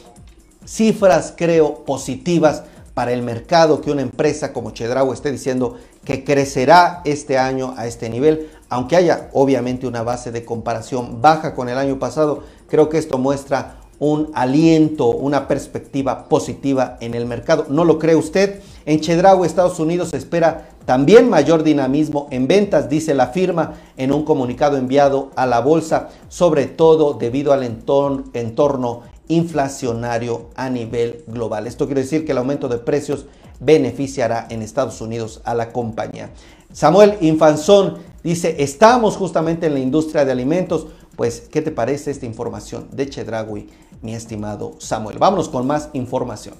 Cifras 0.64 1.34
creo 1.36 1.84
positivas 1.84 2.62
para 2.94 3.12
el 3.12 3.20
mercado 3.20 3.82
que 3.82 3.90
una 3.90 4.00
empresa 4.00 4.54
como 4.54 4.70
Chedraui 4.70 5.12
esté 5.12 5.32
diciendo 5.32 5.76
que 6.02 6.24
crecerá 6.24 7.02
este 7.04 7.36
año 7.36 7.74
a 7.76 7.86
este 7.86 8.08
nivel, 8.08 8.48
aunque 8.70 8.96
haya 8.96 9.28
obviamente 9.34 9.86
una 9.86 10.02
base 10.02 10.32
de 10.32 10.46
comparación 10.46 11.20
baja 11.20 11.54
con 11.54 11.68
el 11.68 11.76
año 11.76 11.98
pasado, 11.98 12.42
Creo 12.74 12.88
que 12.88 12.98
esto 12.98 13.18
muestra 13.18 13.76
un 14.04 14.30
aliento, 14.34 15.08
una 15.08 15.48
perspectiva 15.48 16.28
positiva 16.28 16.98
en 17.00 17.14
el 17.14 17.24
mercado. 17.24 17.64
¿No 17.70 17.86
lo 17.86 17.98
cree 17.98 18.14
usted? 18.14 18.60
En 18.84 19.00
Chedraui, 19.00 19.46
Estados 19.46 19.80
Unidos, 19.80 20.10
se 20.10 20.18
espera 20.18 20.68
también 20.84 21.30
mayor 21.30 21.62
dinamismo 21.62 22.28
en 22.30 22.46
ventas, 22.46 22.90
dice 22.90 23.14
la 23.14 23.28
firma 23.28 23.76
en 23.96 24.12
un 24.12 24.26
comunicado 24.26 24.76
enviado 24.76 25.30
a 25.36 25.46
la 25.46 25.60
bolsa, 25.60 26.10
sobre 26.28 26.66
todo 26.66 27.14
debido 27.14 27.54
al 27.54 27.62
entorno, 27.62 28.24
entorno 28.34 29.00
inflacionario 29.28 30.50
a 30.54 30.68
nivel 30.68 31.24
global. 31.26 31.66
Esto 31.66 31.86
quiere 31.86 32.02
decir 32.02 32.26
que 32.26 32.32
el 32.32 32.38
aumento 32.38 32.68
de 32.68 32.76
precios 32.76 33.24
beneficiará 33.58 34.46
en 34.50 34.60
Estados 34.60 35.00
Unidos 35.00 35.40
a 35.44 35.54
la 35.54 35.72
compañía. 35.72 36.28
Samuel 36.74 37.16
Infanzón 37.22 37.98
dice, 38.22 38.56
estamos 38.58 39.16
justamente 39.16 39.66
en 39.66 39.74
la 39.74 39.80
industria 39.80 40.26
de 40.26 40.32
alimentos, 40.32 40.88
pues, 41.16 41.40
¿qué 41.50 41.62
te 41.62 41.70
parece 41.70 42.10
esta 42.10 42.26
información 42.26 42.88
de 42.92 43.08
Chedragui, 43.08 43.68
mi 44.02 44.14
estimado 44.14 44.74
Samuel? 44.78 45.18
Vámonos 45.18 45.48
con 45.48 45.66
más 45.66 45.90
información. 45.92 46.54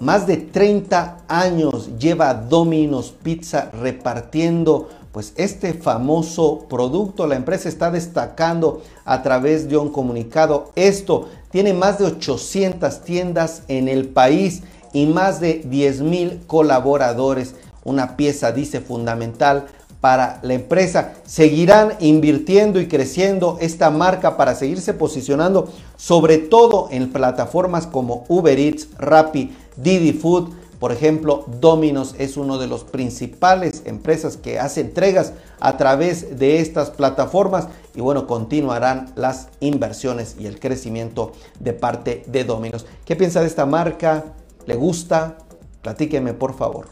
Más 0.00 0.26
de 0.26 0.36
30 0.36 1.24
años 1.28 1.90
lleva 1.98 2.34
Domino's 2.34 3.14
Pizza 3.22 3.70
repartiendo 3.72 4.88
pues 5.12 5.32
este 5.36 5.72
famoso 5.72 6.66
producto. 6.68 7.28
La 7.28 7.36
empresa 7.36 7.68
está 7.68 7.92
destacando 7.92 8.82
a 9.04 9.22
través 9.22 9.68
de 9.68 9.76
un 9.76 9.90
comunicado. 9.90 10.72
Esto 10.74 11.28
tiene 11.52 11.72
más 11.72 12.00
de 12.00 12.06
800 12.06 13.02
tiendas 13.02 13.62
en 13.68 13.86
el 13.86 14.08
país 14.08 14.64
y 14.92 15.06
más 15.06 15.40
de 15.40 15.62
10 15.64 16.00
mil 16.00 16.40
colaboradores. 16.48 17.54
Una 17.84 18.16
pieza, 18.16 18.50
dice, 18.50 18.80
fundamental 18.80 19.68
para 20.04 20.38
la 20.42 20.52
empresa. 20.52 21.14
Seguirán 21.24 21.94
invirtiendo 21.98 22.78
y 22.78 22.88
creciendo 22.88 23.56
esta 23.62 23.88
marca 23.88 24.36
para 24.36 24.54
seguirse 24.54 24.92
posicionando, 24.92 25.72
sobre 25.96 26.36
todo 26.36 26.88
en 26.90 27.10
plataformas 27.10 27.86
como 27.86 28.26
Uber 28.28 28.58
Eats, 28.58 28.88
Rappi, 28.98 29.56
Didi 29.78 30.12
Food. 30.12 30.50
Por 30.78 30.92
ejemplo, 30.92 31.46
Domino's 31.58 32.14
es 32.18 32.36
uno 32.36 32.58
de 32.58 32.66
los 32.66 32.84
principales 32.84 33.80
empresas 33.86 34.36
que 34.36 34.58
hace 34.60 34.82
entregas 34.82 35.32
a 35.58 35.78
través 35.78 36.38
de 36.38 36.60
estas 36.60 36.90
plataformas 36.90 37.68
y 37.94 38.02
bueno, 38.02 38.26
continuarán 38.26 39.10
las 39.16 39.48
inversiones 39.60 40.36
y 40.38 40.44
el 40.44 40.60
crecimiento 40.60 41.32
de 41.60 41.72
parte 41.72 42.24
de 42.26 42.44
Domino's. 42.44 42.84
¿Qué 43.06 43.16
piensa 43.16 43.40
de 43.40 43.46
esta 43.46 43.64
marca? 43.64 44.22
¿Le 44.66 44.74
gusta? 44.74 45.38
Platíqueme 45.80 46.34
por 46.34 46.54
favor. 46.54 46.88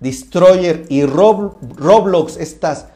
Destroyer 0.00 0.84
y 0.88 1.04
Roblox, 1.04 2.36
estas 2.36 2.86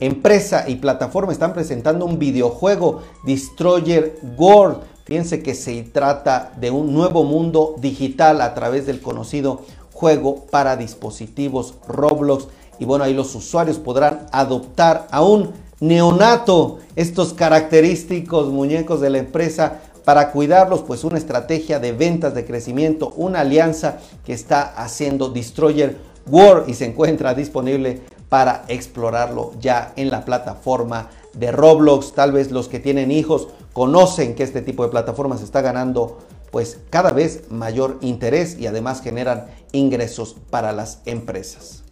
empresa 0.00 0.68
y 0.68 0.76
plataforma 0.76 1.32
están 1.32 1.52
presentando 1.52 2.04
un 2.04 2.18
videojuego 2.18 3.02
Destroyer 3.24 4.18
World. 4.36 4.78
Fíjense 5.04 5.42
que 5.42 5.54
se 5.54 5.82
trata 5.84 6.52
de 6.60 6.70
un 6.70 6.92
nuevo 6.92 7.24
mundo 7.24 7.76
digital 7.78 8.40
a 8.40 8.54
través 8.54 8.86
del 8.86 9.00
conocido 9.00 9.62
juego 9.92 10.46
para 10.50 10.76
dispositivos 10.76 11.74
Roblox. 11.86 12.48
Y 12.78 12.84
bueno, 12.84 13.04
ahí 13.04 13.14
los 13.14 13.34
usuarios 13.34 13.78
podrán 13.78 14.26
adoptar 14.32 15.06
a 15.10 15.22
un 15.22 15.52
neonato 15.80 16.78
estos 16.96 17.32
característicos 17.32 18.48
muñecos 18.48 19.00
de 19.00 19.10
la 19.10 19.18
empresa 19.18 19.80
para 20.04 20.32
cuidarlos, 20.32 20.82
pues 20.82 21.04
una 21.04 21.18
estrategia 21.18 21.78
de 21.78 21.92
ventas 21.92 22.34
de 22.34 22.44
crecimiento, 22.44 23.12
una 23.16 23.40
alianza 23.40 23.98
que 24.24 24.32
está 24.32 24.62
haciendo 24.62 25.28
Destroyer 25.28 25.96
World 26.26 26.68
y 26.68 26.74
se 26.74 26.86
encuentra 26.86 27.34
disponible 27.34 28.00
para 28.28 28.64
explorarlo 28.68 29.52
ya 29.60 29.92
en 29.96 30.10
la 30.10 30.24
plataforma 30.24 31.10
de 31.34 31.52
Roblox. 31.52 32.12
Tal 32.12 32.32
vez 32.32 32.50
los 32.50 32.68
que 32.68 32.80
tienen 32.80 33.10
hijos 33.10 33.48
conocen 33.72 34.34
que 34.34 34.42
este 34.42 34.62
tipo 34.62 34.84
de 34.84 34.90
plataformas 34.90 35.42
está 35.42 35.60
ganando 35.60 36.18
pues 36.50 36.78
cada 36.90 37.10
vez 37.12 37.44
mayor 37.50 37.98
interés 38.02 38.58
y 38.58 38.66
además 38.66 39.00
generan 39.00 39.46
ingresos 39.72 40.36
para 40.50 40.72
las 40.72 41.00
empresas. 41.06 41.82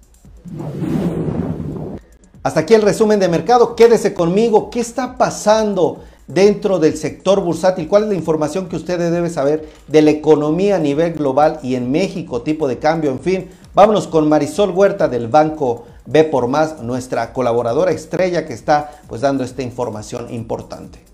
Hasta 2.43 2.61
aquí 2.61 2.75
el 2.75 2.83
resumen 2.83 3.21
de 3.21 3.29
mercado. 3.29 3.77
Quédese 3.77 4.15
conmigo. 4.15 4.71
¿Qué 4.71 4.81
está 4.81 5.19
pasando 5.19 6.03
dentro 6.27 6.79
del 6.79 6.97
sector 6.97 7.43
bursátil? 7.43 7.87
¿Cuál 7.89 8.05
es 8.05 8.09
la 8.11 8.15
información 8.15 8.69
que 8.69 8.77
usted 8.77 8.99
debe 8.99 9.29
saber 9.29 9.69
de 9.89 10.03
la 10.03 10.11
economía 10.11 10.77
a 10.77 10.79
nivel 10.79 11.13
global 11.13 11.61
y 11.63 11.75
en 11.75 11.91
México? 11.91 12.43
Tipo 12.43 12.67
de 12.67 12.79
cambio, 12.79 13.11
en 13.11 13.21
fin. 13.21 13.51
Vámonos 13.73 14.09
con 14.09 14.29
Marisol 14.29 14.71
Huerta 14.71 15.07
del 15.07 15.29
Banco 15.29 15.85
B 16.05 16.25
por 16.25 16.49
Más, 16.49 16.83
nuestra 16.83 17.33
colaboradora 17.33 17.93
estrella 17.93 18.45
que 18.45 18.53
está 18.53 19.01
pues 19.07 19.21
dando 19.21 19.45
esta 19.45 19.63
información 19.63 20.35
importante. 20.35 21.10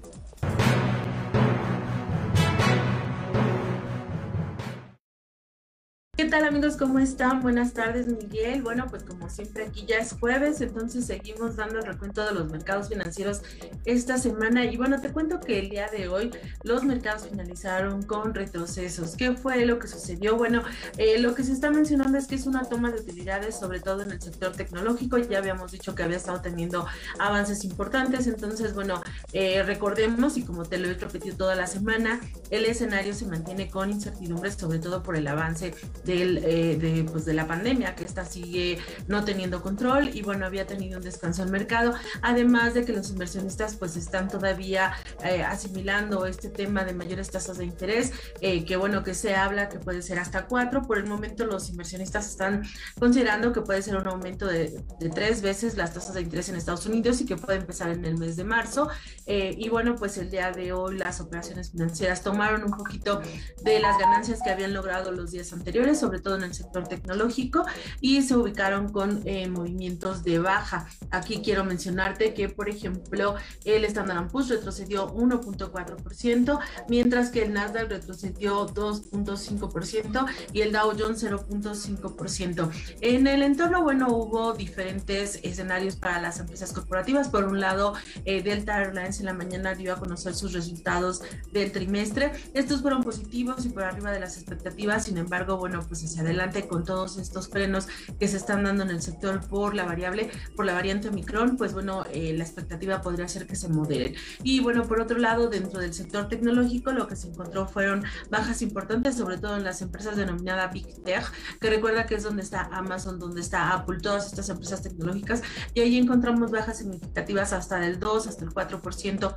¿Qué 6.27 6.33
tal 6.33 6.45
amigos? 6.45 6.77
¿Cómo 6.77 6.99
están? 6.99 7.41
Buenas 7.41 7.73
tardes 7.73 8.09
Miguel. 8.09 8.61
Bueno, 8.61 8.87
pues 8.91 9.05
como 9.05 9.31
siempre 9.31 9.67
aquí 9.67 9.87
ya 9.87 9.99
es 9.99 10.13
jueves, 10.19 10.61
entonces 10.61 11.07
seguimos 11.07 11.55
dando 11.55 11.79
el 11.79 11.87
recuento 11.87 12.27
de 12.27 12.35
los 12.35 12.51
mercados 12.51 12.89
financieros 12.89 13.43
esta 13.85 14.19
semana. 14.19 14.65
Y 14.65 14.77
bueno, 14.77 15.01
te 15.01 15.13
cuento 15.13 15.39
que 15.39 15.61
el 15.61 15.69
día 15.71 15.87
de 15.87 16.09
hoy 16.09 16.33
los 16.65 16.83
mercados 16.83 17.29
finalizaron 17.29 18.03
con 18.03 18.35
retrocesos. 18.35 19.15
¿Qué 19.17 19.37
fue 19.37 19.65
lo 19.67 19.79
que 19.79 19.87
sucedió? 19.87 20.37
Bueno, 20.37 20.65
eh, 20.99 21.21
lo 21.21 21.33
que 21.37 21.45
se 21.45 21.53
está 21.53 21.71
mencionando 21.71 22.19
es 22.19 22.27
que 22.27 22.35
es 22.35 22.47
una 22.47 22.65
toma 22.65 22.91
de 22.91 23.03
utilidades, 23.03 23.55
sobre 23.55 23.79
todo 23.79 24.03
en 24.03 24.11
el 24.11 24.21
sector 24.21 24.51
tecnológico. 24.51 25.19
Ya 25.19 25.39
habíamos 25.39 25.71
dicho 25.71 25.95
que 25.95 26.03
había 26.03 26.17
estado 26.17 26.41
teniendo 26.41 26.87
avances 27.21 27.63
importantes. 27.63 28.27
Entonces, 28.27 28.75
bueno, 28.75 29.01
eh, 29.33 29.63
recordemos 29.63 30.37
y 30.37 30.43
como 30.43 30.65
te 30.65 30.79
lo 30.79 30.89
he 30.89 30.95
repetido 30.95 31.37
toda 31.37 31.55
la 31.55 31.69
semana, 31.69 32.21
el 32.51 32.65
escenario 32.65 33.15
se 33.15 33.27
mantiene 33.27 33.71
con 33.71 33.93
incertidumbres, 33.93 34.55
sobre 34.55 34.81
todo 34.81 35.05
por 35.05 35.15
el 35.15 35.29
avance 35.29 35.73
del 36.05 36.16
eh, 36.23 36.77
de, 36.77 37.05
pues, 37.05 37.25
de 37.25 37.35
la 37.35 37.47
pandemia, 37.47 37.95
que 37.95 38.05
esta 38.05 38.25
sigue 38.25 38.79
no 39.07 39.25
teniendo 39.25 39.63
control 39.63 40.11
y 40.15 40.23
bueno, 40.23 40.47
había 40.47 40.67
tenido 40.67 40.99
un 40.99 41.05
descanso 41.05 41.43
el 41.43 41.51
mercado, 41.51 41.95
además 42.23 42.75
de 42.75 42.85
que 42.85 42.93
los 42.93 43.11
inversionistas 43.11 43.77
pues 43.77 43.97
están 43.97 44.29
todavía 44.29 44.93
eh, 45.25 45.43
asimilando 45.43 46.27
este 46.27 46.49
tema 46.49 46.85
de 46.85 46.95
mayores 46.95 47.31
tasas 47.31 47.59
de 47.59 47.65
interés, 47.65 48.13
eh, 48.41 48.65
que 48.65 48.77
bueno, 48.77 49.03
que 49.03 49.15
se 49.15 49.35
habla 49.35 49.69
que 49.69 49.79
puede 49.79 50.03
ser 50.03 50.19
hasta 50.19 50.47
cuatro, 50.47 50.83
por 50.83 50.99
el 50.99 51.07
momento 51.07 51.47
los 51.47 51.69
inversionistas 51.69 52.31
están 52.31 52.63
considerando 52.99 53.53
que 53.53 53.61
puede 53.61 53.83
ser 53.83 53.97
un 53.97 54.07
aumento 54.07 54.47
de, 54.47 54.83
de 54.99 55.09
tres 55.11 55.43
veces 55.43 55.77
las 55.77 55.95
tasas 55.95 56.15
de 56.15 56.23
interés 56.23 56.49
en 56.49 56.57
Estados 56.57 56.87
Unidos 56.87 57.21
y 57.21 57.27
que 57.27 57.37
puede 57.37 57.59
empezar 57.59 57.91
en 57.91 58.05
el 58.05 58.17
mes 58.19 58.37
de 58.37 58.45
marzo. 58.45 58.89
y 59.27 59.69
bueno, 59.69 59.97
pues 59.97 60.19
el 60.19 60.31
día 60.31 60.53
de 60.53 60.73
hoy 60.73 60.99
las 60.99 61.21
operaciones 61.21 61.71
financieras 61.71 62.23
tomaron 62.23 62.65
un 62.65 62.71
poquito 62.71 63.21
de 63.63 63.81
las 63.81 63.99
ganancias 63.99 64.41
que 64.43 64.51
habían 64.51 64.73
logrado 64.73 65.13
los 65.13 65.31
días 65.31 65.53
anteriores, 65.53 66.03
sobre 66.07 66.21
todo 66.21 66.37
en 66.37 66.45
el 66.45 66.55
sector 66.55 66.87
tecnológico, 66.87 67.65
y 68.01 68.23
se 68.23 68.37
ubicaron 68.37 68.93
con 68.93 69.23
eh, 69.25 69.49
movimientos 69.49 70.23
de 70.23 70.39
baja. 70.39 70.87
Aquí 71.11 71.41
quiero 71.43 71.65
mencionarte 71.65 72.33
que, 72.33 72.49
por 72.49 72.69
ejemplo, 72.69 73.35
el 73.65 73.85
Standard 73.85 74.29
Poor's 74.29 74.49
retrocedió 74.49 75.13
1.4%, 75.13 76.61
mientras 76.89 77.31
que 77.31 77.43
el 77.43 77.53
Nasdaq 77.53 77.89
retrocedió 77.89 78.67
2.5% 78.69 80.27
y 80.53 80.61
el 80.61 80.73
Dow 80.73 80.93
Jones 80.97 81.25
0.5%. 81.25 82.71
En 83.01 83.27
el 83.27 83.43
entorno, 83.43 83.83
bueno, 83.83 84.09
hubo 84.11 84.53
diferentes 84.53 85.41
escenarios 85.43 85.97
para 85.97 86.21
las 86.21 86.39
empresas 86.39 86.73
corporativas. 86.73 87.29
Por 87.29 87.45
un 87.45 87.61
lado, 87.61 87.95
eh, 88.25 88.43
Delta 88.43 88.81
Airlines 88.81 89.19
en 89.19 89.27
la 89.27 89.35
mañana 89.35 89.75
dio 89.75 89.93
a 89.93 89.97
conocer 89.99 90.35
sus 90.35 90.53
resultados 90.53 91.23
del 91.53 91.73
trimestre. 91.73 92.33
Estos 92.55 92.83
fueron 92.83 93.03
positivos 93.03 93.67
y 93.67 93.71
por 93.71 93.83
arriba 93.83 94.13
de 94.13 94.21
las 94.21 94.37
expectativas, 94.37 95.05
sin 95.05 95.19
embargo, 95.19 95.57
bueno, 95.57 95.85
pues 95.87 95.96
hacia 96.05 96.23
adelante 96.23 96.67
con 96.67 96.85
todos 96.85 97.19
estos 97.19 97.49
frenos 97.49 97.89
que 98.19 98.29
se 98.29 98.37
están 98.37 98.65
dando 98.65 98.85
en 98.85 98.91
el 98.91 99.03
sector 99.03 99.47
por 99.49 99.75
la 99.75 99.85
variable, 99.85 100.31
por 100.55 100.65
la 100.65 100.75
variante 100.75 101.09
Omicron, 101.09 101.57
pues 101.57 101.73
bueno, 101.73 102.05
eh, 102.13 102.35
la 102.37 102.45
expectativa 102.45 103.01
podría 103.01 103.29
ser 103.29 103.47
que 103.47 103.57
se 103.57 103.69
moderen. 103.69 104.15
Y 104.43 104.61
bueno, 104.61 104.85
por 104.85 105.01
otro 105.01 105.19
lado, 105.19 105.49
dentro 105.49 105.81
del 105.81 105.95
sector 105.95 106.29
tecnológico, 106.29 106.93
lo 106.93 107.07
que 107.07 107.17
se 107.17 107.29
encontró 107.29 107.67
fueron 107.67 108.05
bajas 108.31 108.63
importantes, 108.63 109.17
sobre 109.17 109.39
todo 109.39 109.57
en 109.57 109.65
las 109.65 109.83
empresas 109.83 110.17
denominadas 110.17 110.73
Big 110.73 111.03
Tech, 111.05 111.25
que 111.61 111.71
recuerda 111.71 112.07
que 112.07 112.17
es 112.17 112.23
donde 112.23 112.43
está 112.43 112.69
Amazon, 112.73 113.19
donde 113.19 113.41
está 113.41 113.73
Apple, 113.73 113.99
todas 114.01 114.27
estas 114.27 114.49
empresas 114.49 114.83
tecnológicas, 114.83 115.43
y 115.75 115.81
ahí 115.81 115.97
encontramos 115.97 116.51
bajas 116.51 116.79
significativas 116.79 117.53
hasta 117.53 117.79
del 117.79 117.99
2, 117.99 118.27
hasta 118.27 118.45
el 118.45 118.51
4% 118.51 119.37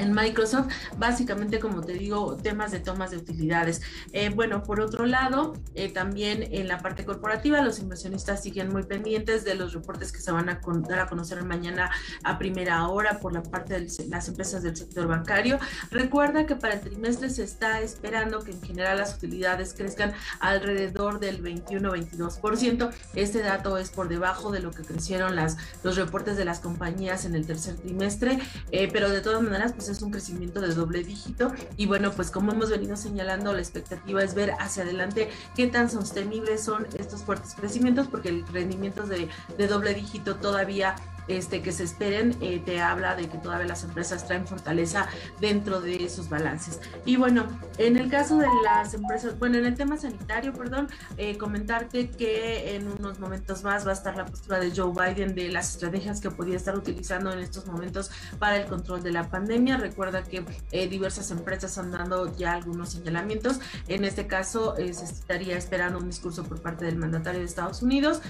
en 0.00 0.12
Microsoft, 0.12 0.68
básicamente 0.96 1.60
como 1.60 1.82
te 1.82 1.92
digo, 1.92 2.36
temas 2.36 2.70
de 2.72 2.80
tomas 2.80 3.10
de 3.10 3.18
utilidades. 3.18 3.82
Eh, 4.12 4.30
bueno, 4.30 4.62
por 4.62 4.80
otro 4.80 5.06
lado, 5.06 5.54
eh, 5.74 5.92
también 5.92 6.48
en 6.50 6.68
la 6.68 6.78
parte 6.78 7.04
corporativa, 7.04 7.60
los 7.62 7.78
inversionistas 7.78 8.42
siguen 8.42 8.72
muy 8.72 8.82
pendientes 8.84 9.44
de 9.44 9.54
los 9.54 9.72
reportes 9.72 10.12
que 10.12 10.20
se 10.20 10.32
van 10.32 10.48
a 10.48 10.60
dar 10.88 10.98
a 11.00 11.06
conocer 11.06 11.42
mañana 11.44 11.90
a 12.24 12.38
primera 12.38 12.88
hora 12.88 13.18
por 13.18 13.32
la 13.32 13.42
parte 13.42 13.80
de 13.80 14.06
las 14.08 14.28
empresas 14.28 14.62
del 14.62 14.76
sector 14.76 15.06
bancario. 15.06 15.58
Recuerda 15.90 16.46
que 16.46 16.56
para 16.56 16.74
el 16.74 16.80
trimestre 16.80 17.30
se 17.30 17.44
está 17.44 17.80
esperando 17.80 18.40
que 18.40 18.52
en 18.52 18.62
general 18.62 18.98
las 18.98 19.14
utilidades 19.14 19.74
crezcan 19.74 20.12
alrededor 20.40 21.20
del 21.20 21.42
21-22%. 21.42 22.90
Este 23.14 23.42
dato 23.42 23.76
es 23.78 23.90
por 23.90 24.08
debajo 24.08 24.50
de 24.50 24.60
lo 24.60 24.70
que 24.70 24.82
crecieron 24.82 25.36
las, 25.36 25.56
los 25.82 25.96
reportes 25.96 26.36
de 26.36 26.44
las 26.44 26.60
compañías 26.60 27.24
en 27.24 27.34
el 27.34 27.46
tercer 27.46 27.76
trimestre, 27.76 28.38
eh, 28.70 28.88
pero 28.92 29.10
de 29.10 29.20
todas 29.20 29.42
maneras, 29.42 29.72
pues 29.72 29.89
es 29.92 30.02
un 30.02 30.10
crecimiento 30.10 30.60
de 30.60 30.74
doble 30.74 31.02
dígito. 31.02 31.52
Y 31.76 31.86
bueno, 31.86 32.12
pues 32.12 32.30
como 32.30 32.52
hemos 32.52 32.70
venido 32.70 32.96
señalando, 32.96 33.52
la 33.52 33.60
expectativa 33.60 34.22
es 34.22 34.34
ver 34.34 34.52
hacia 34.58 34.82
adelante 34.82 35.30
qué 35.54 35.66
tan 35.66 35.90
sostenibles 35.90 36.62
son 36.62 36.86
estos 36.98 37.22
fuertes 37.22 37.54
crecimientos 37.54 38.08
porque 38.08 38.28
el 38.28 38.46
rendimiento 38.46 39.06
de, 39.06 39.28
de 39.56 39.66
doble 39.66 39.94
dígito 39.94 40.36
todavía 40.36 40.96
este, 41.28 41.62
que 41.62 41.72
se 41.72 41.84
esperen, 41.84 42.36
eh, 42.40 42.60
te 42.64 42.80
habla 42.80 43.14
de 43.14 43.28
que 43.28 43.38
todavía 43.38 43.66
las 43.66 43.84
empresas 43.84 44.26
traen 44.26 44.46
fortaleza 44.46 45.06
dentro 45.40 45.80
de 45.80 46.08
sus 46.08 46.28
balances. 46.28 46.80
Y 47.04 47.16
bueno, 47.16 47.46
en 47.78 47.96
el 47.96 48.10
caso 48.10 48.38
de 48.38 48.48
las 48.64 48.94
empresas, 48.94 49.38
bueno, 49.38 49.58
en 49.58 49.66
el 49.66 49.74
tema 49.74 49.96
sanitario, 49.96 50.52
perdón, 50.52 50.88
eh, 51.16 51.38
comentarte 51.38 52.10
que 52.10 52.74
en 52.74 52.88
unos 52.88 53.18
momentos 53.18 53.62
más 53.62 53.86
va 53.86 53.90
a 53.90 53.94
estar 53.94 54.16
la 54.16 54.26
postura 54.26 54.58
de 54.58 54.72
Joe 54.74 54.92
Biden 54.92 55.34
de 55.34 55.48
las 55.48 55.70
estrategias 55.70 56.20
que 56.20 56.30
podía 56.30 56.56
estar 56.56 56.76
utilizando 56.76 57.32
en 57.32 57.38
estos 57.38 57.66
momentos 57.66 58.10
para 58.38 58.56
el 58.56 58.66
control 58.66 59.02
de 59.02 59.12
la 59.12 59.30
pandemia. 59.30 59.76
Recuerda 59.76 60.22
que 60.22 60.44
eh, 60.72 60.88
diversas 60.88 61.30
empresas 61.30 61.76
han 61.78 61.90
dado 61.90 62.36
ya 62.36 62.54
algunos 62.54 62.90
señalamientos. 62.90 63.60
En 63.88 64.04
este 64.04 64.26
caso, 64.26 64.74
se 64.76 65.04
estaría 65.04 65.56
esperando 65.56 65.98
un 65.98 66.06
discurso 66.06 66.44
por 66.44 66.60
parte 66.60 66.84
del 66.84 66.96
mandatario 66.96 67.40
de 67.40 67.46
Estados 67.46 67.82
Unidos. 67.82 68.20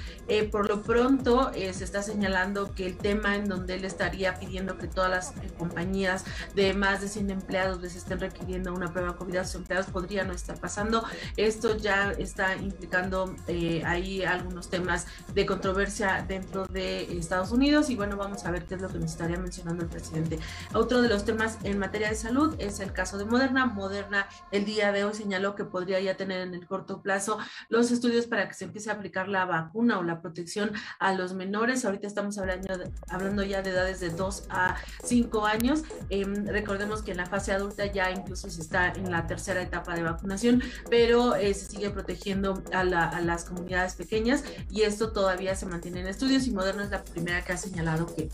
por 0.51 0.69
lo 0.69 0.83
pronto, 0.83 1.51
se 1.53 1.85
está 1.85 2.03
señalando 2.03 2.75
que 2.75 2.90
el 2.91 2.97
tema 2.97 3.37
en 3.37 3.49
donde 3.49 3.75
él 3.75 3.85
estaría 3.85 4.35
pidiendo 4.35 4.77
que 4.79 4.89
todas 4.89 5.11
las 5.11 5.31
eh, 5.45 5.51
compañías 5.59 6.25
de 6.55 6.75
más 6.75 7.01
de 7.01 7.09
100 7.09 7.31
empleados 7.31 7.81
les 7.81 7.97
estén 7.97 8.21
requiriendo 8.21 8.73
una 8.73 8.93
prueba 8.93 9.17
COVID 9.17 9.37
a 9.37 9.45
sus 9.45 9.57
empleados 9.57 9.87
podría 9.87 10.25
no 10.25 10.33
estar 10.33 10.59
pasando. 10.59 11.05
Esto 11.37 11.77
ya 11.77 12.13
está 12.13 12.57
implicando 12.57 13.35
eh, 13.47 13.83
ahí 13.85 14.25
algunos 14.25 14.69
temas 14.69 15.07
de 15.35 15.47
controversia 15.47 16.25
dentro 16.27 16.67
de 16.67 17.19
Estados 17.19 17.53
Unidos 17.53 17.91
y 17.91 17.97
bueno, 17.97 18.17
vamos 18.17 18.45
a 18.45 18.51
ver 18.51 18.65
qué 18.65 18.75
es 18.75 18.83
lo 18.83 18.89
que 18.89 18.99
nos 18.99 19.13
estaría 19.13 19.39
mencionando 19.39 19.85
el 19.85 19.89
presidente. 19.89 20.39
Otro 20.75 21.03
de 21.03 21.09
los 21.09 21.25
temas 21.25 21.59
en 21.63 21.79
materia 21.79 22.09
de 22.09 22.15
salud 22.15 22.55
es 22.59 22.81
el 22.81 22.93
caso 22.93 23.19
de 23.19 23.25
Moderna. 23.25 23.67
Moderna 23.67 24.27
el 24.51 24.65
día 24.65 24.93
de 24.93 25.05
hoy 25.05 25.15
señaló 25.15 25.55
que 25.55 25.65
podría 25.65 26.01
ya 26.01 26.17
tener 26.17 26.41
en 26.41 26.55
el 26.55 26.67
corto 26.67 27.03
plazo 27.03 27.39
los 27.69 27.91
estudios 27.91 28.27
para 28.27 28.49
que 28.49 28.55
se 28.55 28.65
empiece 28.65 28.91
a 28.91 28.95
aplicar 28.95 29.29
la 29.29 29.45
vacuna 29.45 29.99
o 29.99 30.03
la 30.03 30.21
protección 30.21 30.73
a 30.99 31.13
los 31.15 31.35
menores. 31.35 31.85
Ahorita 31.85 32.07
estamos 32.07 32.39
hablando 32.39 32.70
hablando 33.09 33.43
ya 33.43 33.63
de 33.63 33.71
edades 33.71 34.01
de 34.01 34.11
2 34.11 34.45
a 34.51 34.77
5 35.05 35.47
años. 35.47 35.83
Em, 36.09 36.47
recordemos 36.47 37.03
que 37.03 37.13
en 37.13 37.19
la 37.19 37.27
fase 37.27 37.53
adulta 37.53 37.87
ya 37.87 38.11
incluso 38.11 38.51
se 38.51 38.61
está 38.61 38.89
en 38.93 39.11
la 39.11 39.27
tercera 39.27 39.63
etapa 39.63 39.95
de 39.95 40.03
vacunación, 40.03 40.63
pero 40.89 41.35
eh, 41.37 41.55
se 41.55 41.67
sigue 41.67 41.91
protegiendo 41.91 42.63
a, 42.73 42.81
a, 42.81 43.21
las 43.21 43.45
comunidades 43.45 43.95
pequeñas 43.95 44.45
y 44.71 44.83
esto 44.83 45.13
todavía 45.13 45.55
se 45.57 45.67
mantiene 45.67 46.01
en 46.01 46.09
estudios 46.09 46.47
y 46.47 46.53
Moderna 46.53 46.85
es 46.85 46.91
la 46.91 47.05
primera 47.05 47.43
que 47.45 47.53
ha 47.53 47.57
señalado 47.57 48.07
que 48.15 48.29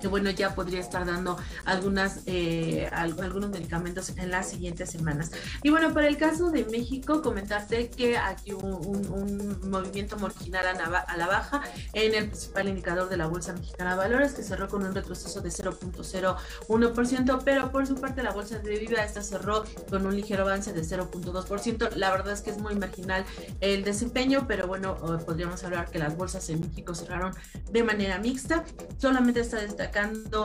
que 0.00 0.08
bueno, 0.08 0.30
ya 0.30 0.54
podría 0.54 0.80
estar 0.80 1.04
dando 1.06 1.36
algunas, 1.64 2.20
eh, 2.26 2.88
algunos 2.92 3.50
medicamentos 3.50 4.10
en 4.16 4.30
las 4.30 4.48
siguientes 4.50 4.90
semanas. 4.90 5.30
Y 5.62 5.70
bueno, 5.70 5.94
para 5.94 6.08
el 6.08 6.16
caso 6.16 6.50
de 6.50 6.64
México, 6.64 7.22
comentarte 7.22 7.88
que 7.90 8.16
aquí 8.16 8.52
hubo 8.52 8.76
un, 8.78 9.54
movimiento 9.64 10.16
marginal 10.18 10.66
a, 10.66 11.16
la 11.16 11.26
baja 11.26 11.62
en 11.92 12.14
el 12.14 12.28
principal 12.28 12.68
indicador 12.68 13.08
de 13.08 13.16
la 13.16 13.26
Bolsa 13.26 13.52
Mexicana 13.52 13.92
de 13.92 13.96
Valores, 13.96 14.32
que 14.32 14.42
cerró 14.42 14.68
con 14.68 14.84
un 14.84 14.94
retroceso 14.94 15.40
de 15.40 15.48
0.01%, 15.48 17.42
pero 17.44 17.72
por 17.72 17.86
su 17.86 17.94
parte 17.96 18.22
la 18.22 18.32
Bolsa 18.32 18.58
de 18.58 18.78
Viva 18.78 19.02
esta 19.02 19.22
cerró 19.22 19.64
con 19.88 20.06
un 20.06 20.14
ligero 20.14 20.42
avance 20.42 20.72
de 20.72 20.82
0.2%. 20.82 21.94
La 21.96 22.10
verdad 22.10 22.32
es 22.32 22.42
que 22.42 22.50
es 22.50 22.58
muy 22.58 22.74
marginal 22.76 23.24
el 23.60 23.84
desempeño, 23.84 24.46
pero 24.46 24.66
bueno, 24.66 24.96
podríamos 25.24 25.64
hablar 25.64 25.90
que 25.90 25.98
las 25.98 26.16
bolsas 26.16 26.48
en 26.50 26.60
México 26.60 26.94
cerraron 26.94 27.32
de 27.70 27.82
manera 27.82 28.18
mixta. 28.18 28.64
Solamente 28.98 29.40
está 29.40 29.56
destacando 29.58 29.83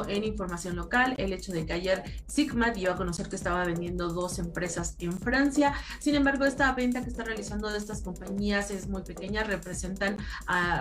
en 0.08 0.24
información 0.24 0.76
local 0.76 1.16
el 1.18 1.34
hecho 1.34 1.52
de 1.52 1.66
que 1.66 1.74
ayer 1.74 2.04
Sigma 2.28 2.72
dio 2.72 2.92
a 2.92 2.96
conocer 2.96 3.30
que 3.30 3.36
estaba 3.36 3.66
vendiendo 3.66 4.10
dos 4.10 4.40
empresas 4.40 4.96
en 5.00 5.20
Francia. 5.20 5.74
Sin 6.00 6.16
embargo, 6.16 6.46
esta 6.46 6.74
venta 6.74 7.04
que 7.04 7.10
está 7.10 7.24
realizando 7.24 7.70
de 7.70 7.78
estas 7.78 8.02
compañías 8.02 8.72
es 8.72 8.88
muy 8.88 9.02
pequeña, 9.04 9.44
representan 9.44 10.18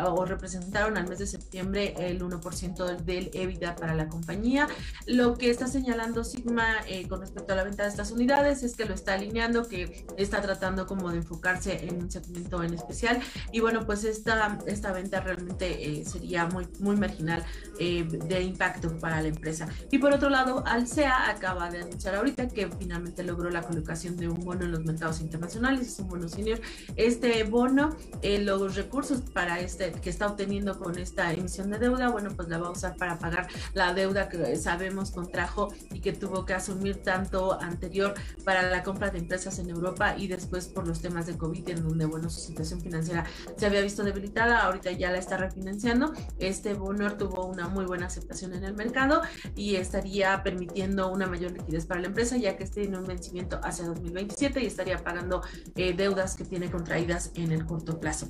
o 0.07 0.25
representaron 0.25 0.97
al 0.97 1.09
mes 1.09 1.18
de 1.18 1.27
septiembre 1.27 1.94
el 1.99 2.23
1% 2.23 2.97
del 3.03 3.31
EBITDA 3.33 3.77
para 3.77 3.94
la 3.94 4.09
compañía. 4.09 4.68
Lo 5.07 5.37
que 5.37 5.51
está 5.51 5.66
señalando 5.66 6.25
Sigma 6.25 6.77
eh, 6.87 7.07
con 7.09 7.21
respecto 7.21 7.53
a 7.53 7.57
la 7.57 7.64
venta 7.64 7.85
de 7.85 7.90
estas 7.90 8.11
unidades 8.11 8.62
es 8.62 8.77
que 8.77 8.85
lo 8.85 8.94
está 8.94 9.14
alineando, 9.14 9.68
que 9.68 10.07
está 10.16 10.40
tratando 10.40 10.87
como 10.87 11.11
de 11.11 11.18
enfocarse 11.18 11.87
en 11.87 12.03
un 12.03 12.11
segmento 12.11 12.62
en 12.62 12.75
especial. 12.75 13.21
Y 13.53 13.61
bueno, 13.61 13.87
pues 13.87 14.05
esta, 14.05 14.59
esta 14.66 14.92
venta 14.92 15.21
realmente 15.21 16.01
eh, 16.01 16.05
sería 16.05 16.47
muy, 16.47 16.68
muy 16.81 16.97
marginal 16.97 17.44
eh, 17.79 18.05
de 18.05 18.42
impacto 18.48 18.96
para 18.98 19.20
la 19.22 19.28
empresa. 19.28 19.68
Y 19.90 19.98
por 19.98 20.12
otro 20.12 20.30
lado, 20.30 20.64
Alsea 20.66 21.30
acaba 21.30 21.70
de 21.70 21.82
anunciar 21.82 22.14
ahorita 22.14 22.48
que 22.48 22.68
finalmente 22.78 23.22
logró 23.22 23.50
la 23.50 23.62
colocación 23.62 24.16
de 24.16 24.28
un 24.28 24.44
bono 24.44 24.64
en 24.64 24.72
los 24.72 24.84
mercados 24.84 25.20
internacionales, 25.20 25.87
es 25.87 25.98
un 25.98 26.08
bono 26.08 26.28
senior. 26.28 26.61
Este 26.96 27.44
bono, 27.44 27.96
eh, 28.22 28.40
los 28.42 28.76
recursos 28.76 29.20
para 29.20 29.61
este 29.61 29.92
que 29.92 30.11
está 30.11 30.26
obteniendo 30.26 30.78
con 30.78 30.98
esta 30.98 31.32
emisión 31.32 31.70
de 31.70 31.78
deuda, 31.78 32.08
bueno, 32.11 32.30
pues 32.34 32.48
la 32.48 32.58
va 32.58 32.68
a 32.68 32.70
usar 32.70 32.96
para 32.96 33.18
pagar 33.18 33.48
la 33.74 33.94
deuda 33.94 34.28
que 34.28 34.56
sabemos 34.56 35.11
contrajo 35.11 35.72
y 35.92 36.00
que 36.00 36.12
tuvo 36.12 36.44
que 36.44 36.54
asumir 36.54 37.02
tanto 37.02 37.61
anterior 37.61 38.14
para 38.44 38.62
la 38.68 38.82
compra 38.82 39.11
de 39.11 39.18
empresas 39.18 39.58
en 39.58 39.70
Europa 39.70 40.16
y 40.16 40.28
después 40.28 40.68
por 40.68 40.87
los 40.87 41.00
temas 41.00 41.26
de 41.26 41.37
COVID, 41.37 41.68
en 41.70 41.82
donde, 41.82 42.06
bueno, 42.06 42.30
su 42.30 42.40
situación 42.40 42.80
financiera 42.80 43.24
se 43.56 43.66
había 43.66 43.80
visto 43.80 44.02
debilitada, 44.02 44.61
ahorita 44.61 44.92
ya 44.92 45.11
la 45.11 45.18
está 45.18 45.37
refinanciando. 45.37 46.12
Este 46.38 46.74
bono 46.74 47.16
tuvo 47.16 47.46
una 47.46 47.68
muy 47.68 47.84
buena 47.84 48.06
aceptación 48.06 48.38
en 48.42 48.64
el 48.64 48.74
mercado 48.74 49.22
y 49.55 49.77
estaría 49.77 50.42
permitiendo 50.42 51.11
una 51.11 51.27
mayor 51.27 51.53
liquidez 51.53 51.87
para 51.87 52.01
la 52.01 52.09
empresa, 52.09 52.37
ya 52.37 52.57
que 52.57 52.64
este 52.64 52.83
tiene 52.83 52.98
un 52.98 53.07
vencimiento 53.07 53.61
hacia 53.62 53.87
2027 53.87 54.62
y 54.62 54.66
estaría 54.66 54.98
pagando 54.98 55.42
eh, 55.77 55.92
deudas 55.92 56.37
que 56.37 56.44
tiene 56.44 56.70
contraídas 56.70 57.33
en 57.35 57.53
el 57.53 57.66
corto 57.66 57.98
plazo. 57.98 58.29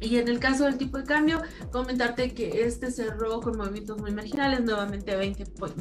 Y 0.00 0.16
en 0.16 0.28
el 0.28 0.38
caso 0.38 0.64
del 0.64 0.78
tipo 0.78 0.98
de 0.98 1.04
cambio, 1.04 1.42
comentarte 1.72 2.32
que 2.32 2.62
este 2.62 2.90
cerró 2.90 3.40
con 3.40 3.56
movimientos 3.56 3.98
muy 3.98 4.12
marginales, 4.12 4.62
nuevamente 4.62 5.18
20.36%, 5.18 5.74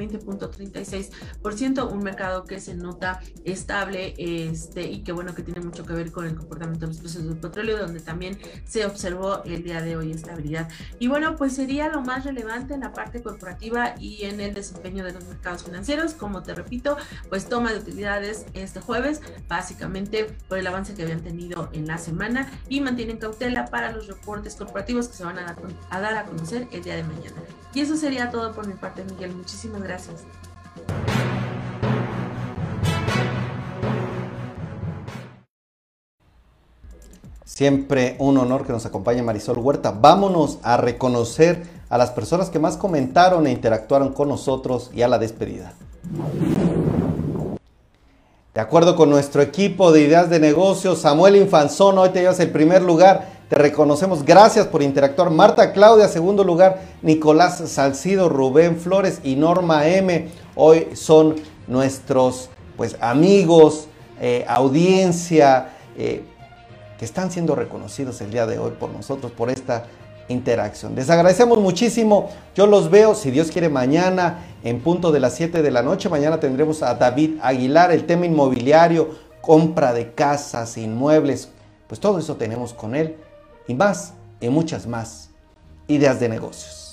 20 1.43 1.81
un 1.83 2.03
mercado 2.03 2.43
que 2.45 2.59
se 2.59 2.75
nota 2.75 3.21
estable 3.45 4.13
este, 4.17 4.83
y 4.89 5.03
que 5.03 5.11
bueno, 5.11 5.35
que 5.35 5.43
tiene 5.43 5.61
mucho 5.61 5.85
que 5.85 5.93
ver 5.93 6.11
con 6.11 6.25
el 6.25 6.35
comportamiento 6.35 6.85
de 6.85 6.93
los 6.93 7.01
precios 7.01 7.25
del 7.25 7.37
petróleo, 7.37 7.77
donde 7.77 7.99
también 7.99 8.37
se 8.65 8.85
observó 8.85 9.43
el 9.43 9.63
día 9.63 9.81
de 9.81 9.97
hoy 9.97 10.11
estabilidad. 10.11 10.69
Y 10.99 11.07
bueno, 11.07 11.35
pues 11.35 11.53
sería 11.53 11.89
lo 11.89 12.01
más 12.01 12.25
relevante 12.25 12.73
en 12.73 12.81
la 12.81 12.93
parte 12.93 13.21
corporativa 13.21 13.95
y 13.99 14.23
en 14.23 14.41
el 14.41 14.53
desempeño 14.53 15.03
de 15.03 15.13
los 15.13 15.25
mercados 15.25 15.63
financieros. 15.63 16.13
Como 16.13 16.43
te 16.43 16.53
repito, 16.53 16.97
pues 17.29 17.47
toma 17.47 17.71
de 17.71 17.79
utilidades 17.79 18.45
este 18.53 18.79
jueves, 18.79 19.21
básicamente 19.47 20.35
por 20.47 20.57
el 20.57 20.67
avance 20.67 20.93
que 20.93 21.03
habían 21.03 21.21
tenido 21.21 21.69
en 21.73 21.87
la 21.87 21.97
semana 21.97 22.49
y 22.69 22.81
mantienen 22.81 23.17
cautela 23.17 23.65
para 23.65 23.91
los 23.91 24.06
reportes 24.07 24.55
corporativos 24.55 25.07
que 25.07 25.15
se 25.15 25.23
van 25.23 25.37
a 25.37 25.55
dar, 25.91 26.15
a 26.15 26.25
conocer 26.25 26.67
el 26.71 26.83
día 26.83 26.95
de 26.95 27.03
mañana. 27.03 27.35
Y 27.73 27.81
eso 27.81 27.95
sería 27.95 28.31
todo 28.31 28.53
por 28.53 28.65
mi 28.65 28.73
parte, 28.73 29.03
Miguel. 29.03 29.35
Muchísimas 29.35 29.81
gracias. 29.83 30.23
Siempre 37.45 38.15
un 38.19 38.37
honor 38.37 38.65
que 38.65 38.71
nos 38.71 38.85
acompañe 38.85 39.23
Marisol 39.23 39.57
Huerta. 39.57 39.91
Vámonos 39.91 40.59
a 40.61 40.77
reconocer 40.77 41.63
a 41.89 41.97
las 41.97 42.11
personas 42.11 42.49
que 42.49 42.59
más 42.59 42.77
comentaron 42.77 43.47
e 43.47 43.51
interactuaron 43.51 44.13
con 44.13 44.29
nosotros 44.29 44.91
y 44.93 45.01
a 45.01 45.07
la 45.07 45.17
despedida. 45.17 45.73
De 48.53 48.61
acuerdo 48.61 48.95
con 48.95 49.09
nuestro 49.09 49.41
equipo 49.41 49.91
de 49.91 50.01
ideas 50.01 50.29
de 50.29 50.39
negocios, 50.39 51.01
Samuel 51.01 51.35
Infanzón, 51.35 51.97
hoy 51.99 52.09
te 52.09 52.21
llevas 52.21 52.39
el 52.39 52.49
primer 52.49 52.81
lugar 52.81 53.36
te 53.49 53.55
reconocemos. 53.55 54.25
Gracias 54.25 54.67
por 54.67 54.83
interactuar. 54.83 55.29
Marta 55.29 55.71
Claudia, 55.71 56.07
segundo 56.07 56.43
lugar. 56.43 56.81
Nicolás 57.01 57.57
Salcido, 57.69 58.29
Rubén 58.29 58.77
Flores 58.77 59.21
y 59.23 59.35
Norma 59.35 59.87
M. 59.87 60.27
Hoy 60.55 60.89
son 60.93 61.35
nuestros 61.67 62.49
pues, 62.75 62.97
amigos, 62.99 63.87
eh, 64.19 64.45
audiencia, 64.49 65.69
eh, 65.97 66.23
que 66.99 67.05
están 67.05 67.31
siendo 67.31 67.55
reconocidos 67.55 68.19
el 68.21 68.31
día 68.31 68.45
de 68.45 68.59
hoy 68.59 68.71
por 68.77 68.89
nosotros, 68.89 69.31
por 69.31 69.49
esta 69.49 69.85
interacción. 70.27 70.95
Les 70.95 71.09
agradecemos 71.09 71.59
muchísimo. 71.59 72.29
Yo 72.53 72.67
los 72.67 72.89
veo, 72.89 73.15
si 73.15 73.31
Dios 73.31 73.49
quiere, 73.49 73.69
mañana 73.69 74.39
en 74.63 74.81
punto 74.81 75.13
de 75.13 75.21
las 75.21 75.35
7 75.35 75.61
de 75.61 75.71
la 75.71 75.83
noche. 75.83 76.09
Mañana 76.09 76.39
tendremos 76.41 76.83
a 76.83 76.95
David 76.95 77.37
Aguilar, 77.41 77.91
el 77.93 78.05
tema 78.05 78.25
inmobiliario, 78.25 79.11
compra 79.39 79.93
de 79.93 80.11
casas, 80.11 80.77
inmuebles. 80.77 81.49
Pues 81.87 82.01
todo 82.01 82.19
eso 82.19 82.35
tenemos 82.35 82.73
con 82.73 82.93
él 82.93 83.15
y 83.67 83.73
más 83.73 84.13
y 84.39 84.49
muchas 84.49 84.87
más 84.87 85.29
ideas 85.87 86.19
de 86.19 86.29
negocios. 86.29 86.86